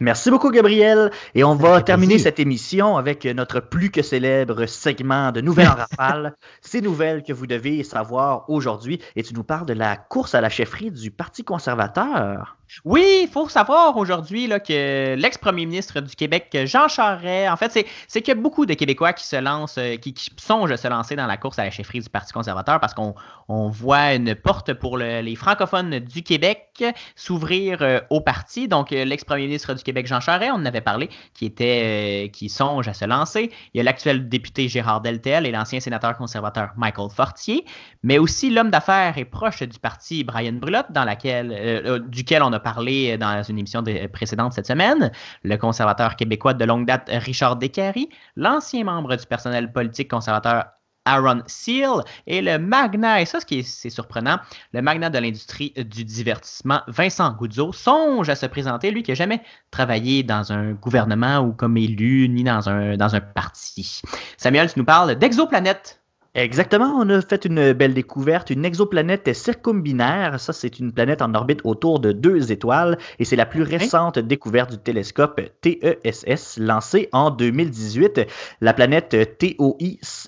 Merci 0.00 0.30
beaucoup, 0.30 0.50
Gabriel. 0.50 1.10
Et 1.34 1.44
on 1.44 1.54
va 1.54 1.82
terminer 1.82 2.18
cette 2.18 2.40
émission 2.40 2.96
avec 2.96 3.26
notre 3.26 3.60
plus 3.60 3.90
que 3.90 4.02
célèbre 4.02 4.64
segment 4.66 5.30
de 5.30 5.42
Nouvelles 5.42 5.68
en 5.68 5.74
rafale. 5.74 6.36
Ces 6.62 6.80
nouvelles 6.80 7.22
que 7.22 7.34
vous 7.34 7.46
devez 7.46 7.84
savoir 7.84 8.48
aujourd'hui. 8.48 9.00
Et 9.14 9.22
tu 9.22 9.34
nous 9.34 9.44
parles 9.44 9.66
de 9.66 9.74
la 9.74 9.96
course 9.96 10.34
à 10.34 10.40
la 10.40 10.48
chefferie 10.48 10.90
du 10.90 11.10
Parti 11.10 11.44
conservateur. 11.44 12.57
Oui, 12.84 13.20
il 13.22 13.28
faut 13.28 13.48
savoir 13.48 13.96
aujourd'hui 13.96 14.48
que 14.48 15.14
l'ex-premier 15.14 15.64
ministre 15.64 16.00
du 16.00 16.14
Québec, 16.14 16.56
Jean 16.64 16.86
Charest, 16.88 17.50
en 17.50 17.56
fait, 17.56 17.86
c'est 18.06 18.22
qu'il 18.22 18.34
y 18.34 18.38
a 18.38 18.40
beaucoup 18.40 18.66
de 18.66 18.74
Québécois 18.74 19.14
qui 19.14 19.24
se 19.24 19.36
lancent, 19.36 19.78
euh, 19.78 19.96
qui, 19.96 20.14
songent 20.36 20.70
à 20.70 20.76
se 20.76 20.86
lancer 20.86 21.16
dans 21.16 21.26
la 21.26 21.36
course 21.38 21.58
à 21.58 21.64
la 21.64 21.70
chefferie 21.70 22.00
du 22.00 22.10
Parti 22.10 22.32
conservateur 22.32 22.78
parce 22.78 22.94
qu'on 22.94 23.14
voit 23.70 24.14
une 24.14 24.34
porte 24.34 24.74
pour 24.74 24.98
les 24.98 25.34
francophones 25.34 25.98
du 25.98 26.22
Québec 26.22 26.84
s'ouvrir 27.16 27.80
euh, 27.80 28.00
au 28.10 28.20
parti. 28.20 28.68
Donc, 28.68 28.92
euh, 28.92 29.04
l'ex-premier 29.04 29.46
ministre 29.46 29.72
du 29.74 29.82
Québec, 29.82 30.06
Jean 30.06 30.20
Charest, 30.20 30.52
on 30.54 30.60
en 30.60 30.66
avait 30.66 30.80
parlé, 30.82 31.08
qui, 31.34 31.46
était, 31.46 32.30
qui 32.32 32.48
songe 32.50 32.86
à 32.86 32.94
se 32.94 33.06
lancer. 33.06 33.50
Il 33.72 33.78
y 33.78 33.80
a 33.80 33.84
l'actuel 33.84 34.28
député 34.28 34.68
Gérard 34.68 35.00
Deltel 35.00 35.46
et 35.46 35.50
l'ancien 35.50 35.80
sénateur 35.80 36.16
conservateur 36.16 36.70
Michael 36.76 37.08
Fortier, 37.10 37.64
mais 38.02 38.18
aussi 38.18 38.50
l'homme 38.50 38.70
d'affaires 38.70 39.16
et 39.16 39.24
proche 39.24 39.62
du 39.62 39.78
parti 39.78 40.22
Brian 40.22 40.52
Brulotte, 40.52 40.92
dans 40.92 41.04
laquelle, 41.04 42.02
duquel 42.08 42.42
on 42.42 42.52
a 42.52 42.57
parlé 42.58 43.18
dans 43.18 43.42
une 43.42 43.58
émission 43.58 43.82
précédente 44.12 44.52
cette 44.52 44.66
semaine, 44.66 45.10
le 45.42 45.56
conservateur 45.56 46.16
québécois 46.16 46.54
de 46.54 46.64
longue 46.64 46.86
date 46.86 47.08
Richard 47.12 47.56
Descaries, 47.56 48.08
l'ancien 48.36 48.84
membre 48.84 49.16
du 49.16 49.26
personnel 49.26 49.72
politique 49.72 50.10
conservateur 50.10 50.64
Aaron 51.08 51.42
Seal 51.46 52.02
et 52.26 52.42
le 52.42 52.58
magnat, 52.58 53.22
et 53.22 53.24
ça, 53.24 53.40
ce 53.40 53.46
qui 53.46 53.60
est, 53.60 53.62
c'est 53.62 53.90
surprenant, 53.90 54.38
le 54.72 54.82
magnat 54.82 55.10
de 55.10 55.18
l'industrie 55.18 55.72
du 55.76 56.04
divertissement, 56.04 56.82
Vincent 56.86 57.32
Goudzo, 57.32 57.72
songe 57.72 58.28
à 58.28 58.36
se 58.36 58.46
présenter, 58.46 58.90
lui 58.90 59.02
qui 59.02 59.10
n'a 59.10 59.14
jamais 59.14 59.42
travaillé 59.70 60.22
dans 60.22 60.52
un 60.52 60.72
gouvernement 60.72 61.38
ou 61.38 61.52
comme 61.52 61.76
élu, 61.76 62.28
ni 62.28 62.44
dans 62.44 62.68
un, 62.68 62.96
dans 62.96 63.14
un 63.14 63.20
parti. 63.20 64.02
Samuel, 64.36 64.70
tu 64.70 64.78
nous 64.78 64.84
parles 64.84 65.14
d'exoplanète 65.14 66.00
Exactement, 66.34 66.92
on 66.96 67.08
a 67.08 67.22
fait 67.22 67.46
une 67.46 67.72
belle 67.72 67.94
découverte, 67.94 68.50
une 68.50 68.64
exoplanète 68.64 69.34
circumbinaire. 69.34 70.38
Ça, 70.38 70.52
c'est 70.52 70.78
une 70.78 70.92
planète 70.92 71.22
en 71.22 71.34
orbite 71.34 71.60
autour 71.64 72.00
de 72.00 72.12
deux 72.12 72.52
étoiles 72.52 72.98
et 73.18 73.24
c'est 73.24 73.34
la 73.34 73.46
plus 73.46 73.62
récente 73.62 74.18
découverte 74.18 74.70
du 74.70 74.78
télescope 74.78 75.40
TESS 75.62 76.58
lancé 76.58 77.08
en 77.12 77.30
2018. 77.30 78.26
La 78.60 78.74
planète 78.74 79.38
TOI 79.38 79.74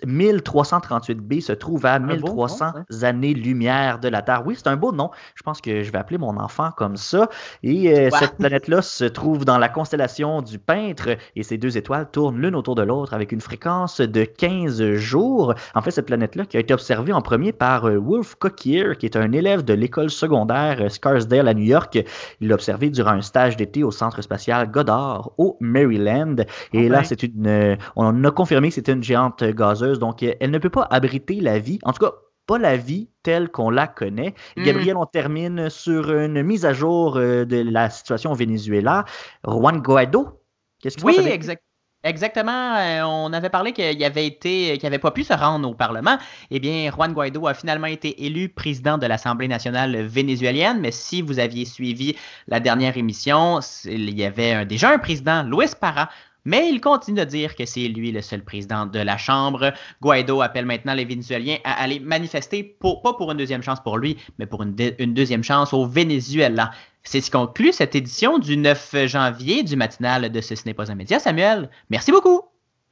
1338b 0.07 1.43
se 1.43 1.53
trouve 1.53 1.85
à 1.85 1.99
1300 1.99 2.73
années-lumière 3.03 3.99
de 3.99 4.09
la 4.09 4.23
Terre. 4.23 4.43
Oui, 4.47 4.55
c'est 4.57 4.69
un 4.69 4.77
beau 4.77 4.93
nom. 4.93 5.11
Je 5.35 5.43
pense 5.43 5.61
que 5.61 5.83
je 5.83 5.93
vais 5.93 5.99
appeler 5.99 6.19
mon 6.19 6.39
enfant 6.39 6.71
comme 6.77 6.97
ça. 6.97 7.29
Et 7.63 7.95
euh, 7.95 8.09
cette 8.19 8.37
planète-là 8.37 8.83
se 8.83 9.05
trouve 9.05 9.45
dans 9.45 9.59
la 9.59 9.69
constellation 9.69 10.41
du 10.41 10.59
Peintre 10.59 11.11
et 11.37 11.43
ces 11.43 11.59
deux 11.59 11.77
étoiles 11.77 12.11
tournent 12.11 12.41
l'une 12.41 12.57
autour 12.57 12.75
de 12.75 12.83
l'autre 12.83 13.13
avec 13.13 13.33
une 13.33 13.41
fréquence 13.41 14.01
de 14.01 14.25
15 14.25 14.95
jours. 14.95 15.55
En 15.75 15.83
fait, 15.83 15.90
cette 15.91 16.07
planète-là 16.07 16.47
qui 16.47 16.57
a 16.57 16.61
été 16.61 16.75
observée 16.75 17.13
en 17.13 17.23
premier 17.23 17.53
par 17.53 17.87
euh, 17.87 17.99
Wolf 17.99 18.35
Coquier, 18.35 18.97
qui 18.99 19.07
est 19.07 19.17
un 19.17 19.33
élève 19.33 19.65
de 19.65 19.75
l'école 19.75 20.11
secondaire 20.11 20.79
euh, 20.81 20.89
Scarsdale 20.89 21.49
à 21.49 21.55
New 21.55 21.65
York. 21.65 21.99
Il 22.41 22.49
l'a 22.49 22.55
observé 22.55 22.91
durant 22.91 23.13
un 23.13 23.23
stage 23.23 23.57
d'été 23.57 23.83
au 23.83 23.91
centre 23.91 24.23
spatial 24.23 24.71
Goddard 24.71 25.33
au 25.39 25.57
Maryland. 25.61 26.37
Et 26.73 26.89
là, 26.89 27.05
c'est 27.05 27.23
une, 27.23 27.47
euh, 27.47 27.77
on 27.97 28.25
a 28.25 28.31
confirmé 28.31 28.69
que 28.69 28.75
c'était 28.75 28.93
une 28.93 29.03
géante 29.03 29.45
gazeuse, 29.45 29.99
donc 29.99 30.23
elle 30.23 30.51
ne 30.51 30.59
peut 30.59 30.71
pas 30.71 30.87
abriter 30.91 31.41
la 31.41 31.59
vie. 31.59 31.79
En 31.83 31.93
tout 31.93 32.05
cas, 32.05 32.13
pas 32.47 32.59
la 32.59 32.77
vie 32.77 33.09
telle 33.23 33.49
qu'on 33.49 33.71
la 33.71 33.87
connaît. 33.87 34.35
Hmm. 34.57 34.65
Gabriel, 34.65 34.97
on 34.97 35.07
termine 35.07 35.71
sur 35.71 36.13
une 36.13 36.43
mise 36.43 36.65
à 36.65 36.73
jour 36.73 37.15
de 37.15 37.71
la 37.71 37.91
situation 37.91 38.33
au 38.33 38.35
Venezuela. 38.35 39.05
Juan 39.47 39.81
Guaido, 39.81 40.41
qu'est-ce 40.81 40.97
que 40.97 41.05
Oui, 41.05 41.19
exact. 41.19 41.63
Exactement. 42.03 42.77
Euh, 42.77 43.03
on 43.03 43.31
avait 43.35 43.51
parlé 43.51 43.73
qu'il 43.75 44.03
avait 44.05 44.27
été, 44.27 44.79
qu'il 44.79 44.85
n'avait 44.85 44.99
pas 44.99 45.11
pu 45.11 45.23
se 45.23 45.35
rendre 45.35 45.69
au 45.69 45.75
Parlement. 45.75 46.17
Eh 46.51 46.59
bien, 46.59 46.91
Juan 46.91 47.13
Guaido 47.13 47.47
a 47.47 47.53
finalement 47.53 47.89
été 47.89 48.25
élu 48.25 48.49
président 48.49 48.97
de 48.97 49.07
l'Assemblée 49.07 49.49
nationale 49.49 49.95
vénézuélienne. 50.07 50.81
Mais 50.81 50.93
si 50.93 51.21
vous 51.21 51.39
aviez 51.39 51.67
suivi 51.67 52.17
la 52.49 52.59
dernière 52.59 52.97
émission, 52.97 53.61
il 53.85 54.19
y 54.19 54.25
avait 54.25 54.65
déjà 54.65 54.91
un 54.91 54.99
président, 54.99 55.43
Luis 55.43 55.73
Parra, 55.79 56.09
mais 56.45 56.69
il 56.71 56.81
continue 56.81 57.21
de 57.21 57.25
dire 57.25 57.55
que 57.55 57.65
c'est 57.65 57.89
lui 57.89 58.13
le 58.13 58.23
seul 58.23 58.43
président 58.43 58.87
de 58.87 58.99
la 58.99 59.17
Chambre. 59.17 59.73
Guaido 60.01 60.41
appelle 60.43 60.67
maintenant 60.67 60.95
les 60.95 61.05
Vénézuéliens 61.05 61.59
à 61.65 61.83
aller 61.83 62.01
manifester, 62.01 62.63
pour, 62.63 63.03
pas 63.03 63.15
pour 63.15 63.31
une 63.31 63.39
deuxième 63.39 63.63
chance 63.63 63.81
pour 63.81 63.99
lui, 63.99 64.17
mais 64.39 64.47
pour 64.47 64.63
une, 64.63 64.75
une 64.99 65.15
deuxième 65.15 65.45
chance 65.45 65.73
au 65.73 65.87
Venezuela. 65.87 66.71
C'est 67.03 67.21
ce 67.21 67.27
qui 67.27 67.33
conclut 67.33 67.73
cette 67.73 67.95
édition 67.95 68.39
du 68.39 68.57
9 68.57 69.07
janvier 69.07 69.63
du 69.63 69.77
matinal 69.77 70.31
de 70.31 70.41
Ce, 70.41 70.55
ce 70.55 70.65
n'est 70.67 70.75
pas 70.75 70.91
un 70.91 70.95
média. 70.95 71.19
Samuel, 71.19 71.71
merci 71.89 72.13
beaucoup. 72.13 72.43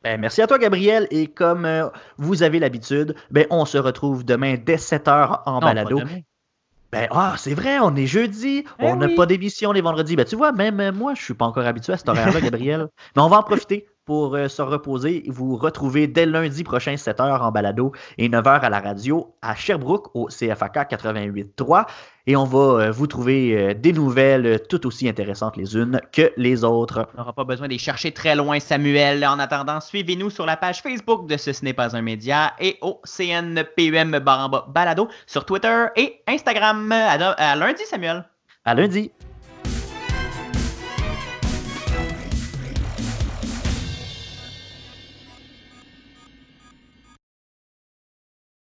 Ben, 0.03 0.21
merci 0.21 0.41
à 0.43 0.47
toi, 0.47 0.59
Gabriel. 0.59 1.07
Et 1.11 1.27
comme 1.27 1.65
euh, 1.65 1.89
vous 2.17 2.43
avez 2.43 2.59
l'habitude, 2.59 3.15
ben, 3.31 3.47
on 3.51 3.65
se 3.65 3.79
retrouve 3.79 4.25
demain 4.25 4.57
dès 4.57 4.77
7h 4.77 5.43
en 5.45 5.59
balado. 5.59 6.01
Ben, 6.91 7.07
ah, 7.11 7.35
c'est 7.37 7.55
vrai, 7.55 7.79
on 7.81 7.95
est 7.97 8.07
jeudi, 8.07 8.65
ben 8.79 8.95
on 8.95 8.97
n'a 8.97 9.09
pas 9.11 9.27
d'émission 9.27 9.73
les 9.73 9.83
vendredis. 9.83 10.17
Ben, 10.17 10.25
tu 10.25 10.37
vois, 10.37 10.53
même 10.53 10.81
euh, 10.81 10.91
moi, 10.91 11.15
je 11.15 11.23
suis 11.23 11.35
pas 11.35 11.45
encore 11.45 11.67
habitué 11.67 11.93
à 11.93 11.99
cet 11.99 12.09
horaire-là, 12.09 12.41
Gabriel. 12.41 12.89
Mais 13.17 13.23
on 13.23 13.29
va 13.29 13.39
en 13.39 13.43
profiter 13.43 13.87
pour 14.09 14.35
euh, 14.35 14.49
se 14.49 14.63
reposer. 14.63 15.23
Vous 15.27 15.55
retrouvez 15.57 16.07
dès 16.07 16.25
lundi 16.25 16.65
prochain, 16.65 16.95
7h 16.95 17.43
en 17.43 17.53
balado 17.53 17.93
et 18.17 18.31
9h 18.31 18.61
à 18.61 18.71
la 18.71 18.81
radio 18.81 19.35
à 19.43 19.55
Sherbrooke 19.55 20.09
au 20.15 20.29
CFAK 20.29 20.91
88.3. 20.91 21.85
Et 22.27 22.35
on 22.35 22.45
va 22.45 22.59
euh, 22.87 22.91
vous 22.91 23.07
trouver 23.07 23.55
euh, 23.55 23.75
des 23.75 23.93
nouvelles 23.93 24.63
tout 24.71 24.87
aussi 24.87 25.11
intéressantes 25.11 25.59
les 25.59 25.77
unes 25.77 26.01
que 26.11 26.33
les 26.39 26.65
autres. 26.65 27.07
On 27.15 27.19
n'aura 27.19 27.35
pas 27.35 27.45
besoin 27.45 27.69
de 27.69 27.77
chercher 27.77 28.13
très 28.13 28.35
loin, 28.35 28.59
Samuel. 28.61 29.27
En 29.27 29.39
attendant, 29.39 29.79
suivez-nous 29.79 30.31
sur 30.31 30.47
la 30.47 30.57
page 30.57 30.81
Facebook 30.81 31.29
de 31.29 31.37
Ce, 31.37 31.53
ce 31.53 31.63
n'est 31.63 31.75
pas 31.75 31.95
un 31.95 32.01
média 32.01 32.55
et 32.59 32.79
au 32.81 33.03
CNPUM 33.05 34.21
Balado 34.21 35.09
sur 35.27 35.45
Twitter 35.45 35.85
et 35.97 36.23
Instagram. 36.27 36.91
à 36.93 37.57
lundi, 37.57 37.83
Samuel. 37.85 38.25
À 38.65 38.73
lundi. 38.75 39.11